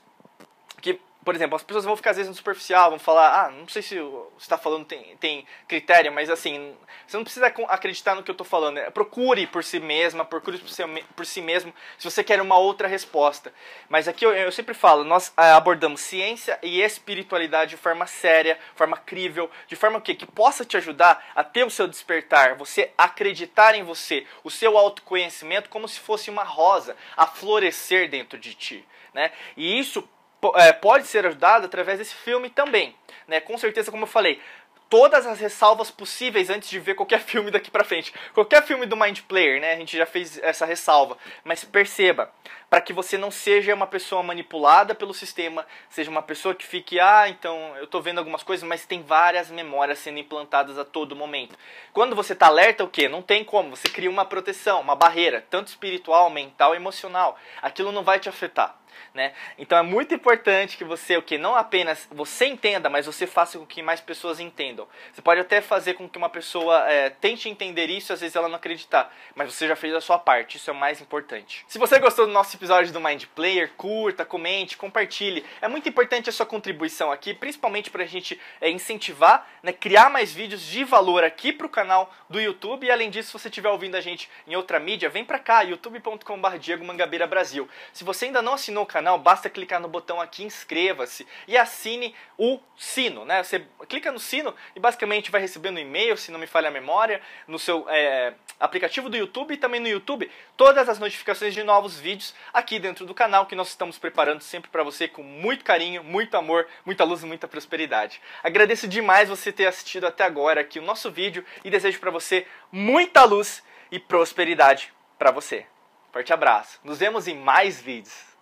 por 1.26 1.34
exemplo, 1.34 1.56
as 1.56 1.64
pessoas 1.64 1.84
vão 1.84 1.96
ficar 1.96 2.10
às 2.10 2.18
vezes 2.18 2.30
no 2.30 2.36
superficial, 2.36 2.90
vão 2.90 3.00
falar, 3.00 3.46
ah, 3.46 3.50
não 3.50 3.66
sei 3.66 3.82
se 3.82 3.98
você 3.98 4.22
está 4.38 4.56
falando 4.56 4.84
tem, 4.84 5.16
tem 5.16 5.44
critério, 5.66 6.12
mas 6.12 6.30
assim, 6.30 6.72
você 7.04 7.16
não 7.16 7.24
precisa 7.24 7.46
acreditar 7.46 8.14
no 8.14 8.22
que 8.22 8.30
eu 8.30 8.32
estou 8.32 8.46
falando. 8.46 8.78
É, 8.78 8.90
procure 8.90 9.44
por 9.48 9.64
si 9.64 9.80
mesma, 9.80 10.24
procure 10.24 10.56
por 10.56 10.68
si, 10.68 10.84
por 11.16 11.26
si 11.26 11.42
mesmo, 11.42 11.74
se 11.98 12.08
você 12.08 12.22
quer 12.22 12.40
uma 12.40 12.56
outra 12.56 12.86
resposta. 12.86 13.52
Mas 13.88 14.06
aqui 14.06 14.24
eu, 14.24 14.32
eu 14.32 14.52
sempre 14.52 14.72
falo, 14.72 15.02
nós 15.02 15.32
ah, 15.36 15.56
abordamos 15.56 16.00
ciência 16.00 16.60
e 16.62 16.80
espiritualidade 16.80 17.70
de 17.70 17.76
forma 17.76 18.06
séria, 18.06 18.56
forma 18.76 18.96
crível, 18.96 19.50
de 19.66 19.74
forma 19.74 20.00
que, 20.00 20.14
que 20.14 20.26
possa 20.26 20.64
te 20.64 20.76
ajudar 20.76 21.32
a 21.34 21.42
ter 21.42 21.66
o 21.66 21.70
seu 21.70 21.88
despertar, 21.88 22.54
você 22.54 22.92
acreditar 22.96 23.74
em 23.74 23.82
você, 23.82 24.24
o 24.44 24.50
seu 24.50 24.78
autoconhecimento 24.78 25.70
como 25.70 25.88
se 25.88 25.98
fosse 25.98 26.30
uma 26.30 26.44
rosa 26.44 26.96
a 27.16 27.26
florescer 27.26 28.08
dentro 28.08 28.38
de 28.38 28.54
ti. 28.54 28.86
Né? 29.12 29.32
E 29.56 29.76
isso 29.78 30.08
é, 30.56 30.72
pode 30.72 31.06
ser 31.06 31.26
ajudado 31.26 31.66
através 31.66 31.98
desse 31.98 32.14
filme 32.14 32.50
também. 32.50 32.94
Né? 33.26 33.40
Com 33.40 33.56
certeza, 33.59 33.90
como 33.90 34.04
eu 34.04 34.09
falei, 34.09 34.40
todas 34.88 35.26
as 35.26 35.40
ressalvas 35.40 35.90
possíveis 35.90 36.48
antes 36.48 36.68
de 36.68 36.78
ver 36.78 36.94
qualquer 36.94 37.20
filme 37.24 37.50
daqui 37.50 37.70
pra 37.70 37.85
frente. 37.85 38.12
Qualquer 38.32 38.62
filme 38.64 38.87
do 38.87 38.96
Mind 38.96 39.20
Player, 39.22 39.61
né? 39.61 39.72
A 39.72 39.76
gente 39.76 39.96
já 39.96 40.06
fez 40.06 40.38
essa 40.42 40.64
ressalva. 40.64 41.16
Mas 41.44 41.64
perceba, 41.64 42.30
para 42.70 42.80
que 42.80 42.92
você 42.92 43.16
não 43.16 43.30
seja 43.30 43.74
uma 43.74 43.87
pessoa 43.87 44.22
manipulada 44.22 44.94
pelo 44.94 45.14
sistema, 45.14 45.66
seja 45.88 46.11
uma 46.11 46.22
pessoa 46.22 46.54
que 46.54 46.66
fique, 46.66 46.98
ah, 46.98 47.28
então 47.28 47.76
eu 47.76 47.87
tô 47.87 48.00
vendo 48.00 48.18
algumas 48.18 48.42
coisas, 48.42 48.66
mas 48.66 48.87
tem 48.87 49.02
várias 49.02 49.50
memórias 49.50 49.98
sendo 49.98 50.18
implantadas 50.18 50.78
a 50.78 50.85
todo 50.85 51.16
momento. 51.16 51.56
Quando 51.92 52.16
você 52.16 52.35
tá 52.35 52.46
alerta, 52.46 52.85
o 52.85 52.88
que? 52.88 53.09
Não 53.09 53.22
tem 53.22 53.44
como. 53.44 53.76
Você 53.76 53.88
cria 53.88 54.11
uma 54.11 54.24
proteção, 54.24 54.80
uma 54.80 54.96
barreira, 54.96 55.44
tanto 55.50 55.68
espiritual, 55.68 56.30
mental 56.30 56.74
emocional. 56.74 57.38
Aquilo 57.62 57.92
não 57.92 58.02
vai 58.02 58.18
te 58.18 58.28
afetar. 58.28 58.76
Né? 59.14 59.32
Então 59.59 59.78
é 59.78 59.82
muito 59.82 60.14
importante 60.14 60.76
que 60.76 60.85
você, 60.85 61.16
o 61.16 61.22
que 61.22 61.38
não 61.38 61.54
apenas 61.54 62.06
você 62.11 62.46
entenda, 62.46 62.88
mas 62.88 63.06
você 63.06 63.26
faça 63.26 63.59
com 63.59 63.66
que 63.66 63.82
mais 63.82 64.00
pessoas 64.00 64.40
entendam. 64.40 64.87
Você 65.12 65.22
pode 65.22 65.40
até 65.40 65.61
fazer 65.61 65.94
com 65.94 66.09
que 66.09 66.18
uma 66.18 66.28
pessoa 66.28 66.88
é, 66.90 67.11
tente 67.11 67.48
entender 67.48 67.88
isso, 67.90 68.12
às 68.12 68.20
vezes 68.20 68.37
ela 68.37 68.48
não 68.48 68.56
acreditar, 68.56 69.12
mas 69.35 69.52
você 69.52 69.66
já 69.68 69.76
fez 69.76 69.94
a 69.94 70.00
sua 70.00 70.18
parte, 70.18 70.56
isso 70.56 70.70
é 70.70 70.72
o 70.72 70.76
mais 70.76 71.00
importante. 71.00 71.64
Se 71.68 71.78
você 71.78 71.98
gostou 71.98 72.26
do 72.26 72.32
nosso 72.32 72.56
episódio 72.56 72.92
do 72.92 73.00
Mind 73.00 73.24
Player, 73.35 73.70
curta, 73.76 74.24
comente, 74.24 74.76
compartilhe. 74.76 75.44
É 75.61 75.68
muito 75.68 75.88
importante 75.88 76.28
a 76.28 76.32
sua 76.32 76.46
contribuição 76.46 77.11
aqui, 77.12 77.35
principalmente 77.35 77.90
para 77.90 78.04
a 78.04 78.06
gente 78.06 78.40
é, 78.61 78.70
incentivar, 78.70 79.48
né, 79.62 79.72
criar 79.72 80.11
mais 80.11 80.32
vídeos 80.32 80.62
de 80.62 80.85
valor 80.85 81.24
aqui 81.24 81.52
para 81.52 81.66
o 81.66 81.70
canal 81.70 82.12
do 82.28 82.40
YouTube. 82.40 82.87
E 82.87 82.90
além 82.90 83.11
disso, 83.11 83.28
se 83.28 83.32
você 83.38 83.48
estiver 83.48 83.68
ouvindo 83.68 83.96
a 83.96 84.00
gente 84.00 84.30
em 84.46 84.54
outra 84.54 84.78
mídia, 84.78 85.09
vem 85.09 85.24
para 85.24 85.38
cá, 85.38 85.62
youtube.com.br 85.62 86.56
Diego 86.59 86.85
Mangabeira 86.85 87.26
Brasil. 87.26 87.68
Se 87.92 88.04
você 88.04 88.26
ainda 88.26 88.40
não 88.40 88.54
assinou 88.54 88.86
o 88.87 88.92
canal, 88.92 89.18
basta 89.18 89.51
clicar 89.51 89.81
no 89.81 89.88
botão 89.88 90.20
aqui 90.20 90.44
inscreva-se 90.44 91.27
e 91.46 91.57
assine 91.57 92.14
o 92.38 92.59
sino, 92.77 93.25
né? 93.25 93.42
Você 93.42 93.64
clica 93.88 94.11
no 94.11 94.18
sino 94.18 94.55
e 94.75 94.81
basicamente 94.81 95.31
vai 95.31 95.40
recebendo 95.40 95.77
um 95.77 95.81
e-mail, 95.81 96.16
se 96.16 96.31
não 96.31 96.38
me 96.38 96.46
falha 96.46 96.68
a 96.68 96.70
memória, 96.70 97.20
no 97.46 97.59
seu 97.59 97.87
é, 97.88 98.35
aplicativo 98.59 99.09
do 99.09 99.16
YouTube 99.16 99.55
e 99.55 99.57
também 99.57 99.81
no 99.81 99.88
YouTube, 99.88 100.31
todas 100.57 100.88
as 100.88 100.99
notificações 100.99 101.53
de 101.53 101.62
novos 101.62 101.99
vídeos 101.99 102.35
aqui 102.53 102.79
dentro 102.79 103.05
do 103.05 103.14
canal 103.14 103.46
que 103.46 103.55
nós 103.55 103.68
estamos 103.68 103.99
preparando 103.99 104.40
sempre 104.40 104.70
para 104.70 104.83
você 104.83 105.09
com 105.09 105.22
muito 105.22 105.64
carinho, 105.64 106.03
muito 106.03 106.37
amor, 106.37 106.66
muita 106.85 107.05
luz 107.05 107.22
e 107.22 107.27
muita 107.27 107.49
prosperidade. 107.49 108.20
Agradeço 108.42 108.88
demais 108.88 109.29
você 109.29 109.53
ter 109.53 109.66
assistido 109.66 110.07
até 110.07 110.25
agora 110.25 110.61
aqui 110.61 110.79
o 110.79 110.83
nosso 110.83 111.11
vídeo 111.11 111.44
e 111.64 111.70
desejo 111.70 111.99
para 112.01 112.11
você 112.11 112.46
muita 112.70 113.25
luz 113.25 113.62
e 113.90 113.99
prosperidade 113.99 114.92
para 115.18 115.31
você. 115.31 115.66
Forte 116.12 116.33
abraço. 116.33 116.81
Nos 116.83 116.99
vemos 116.99 117.29
em 117.29 117.37
mais 117.37 117.81
vídeos. 117.81 118.36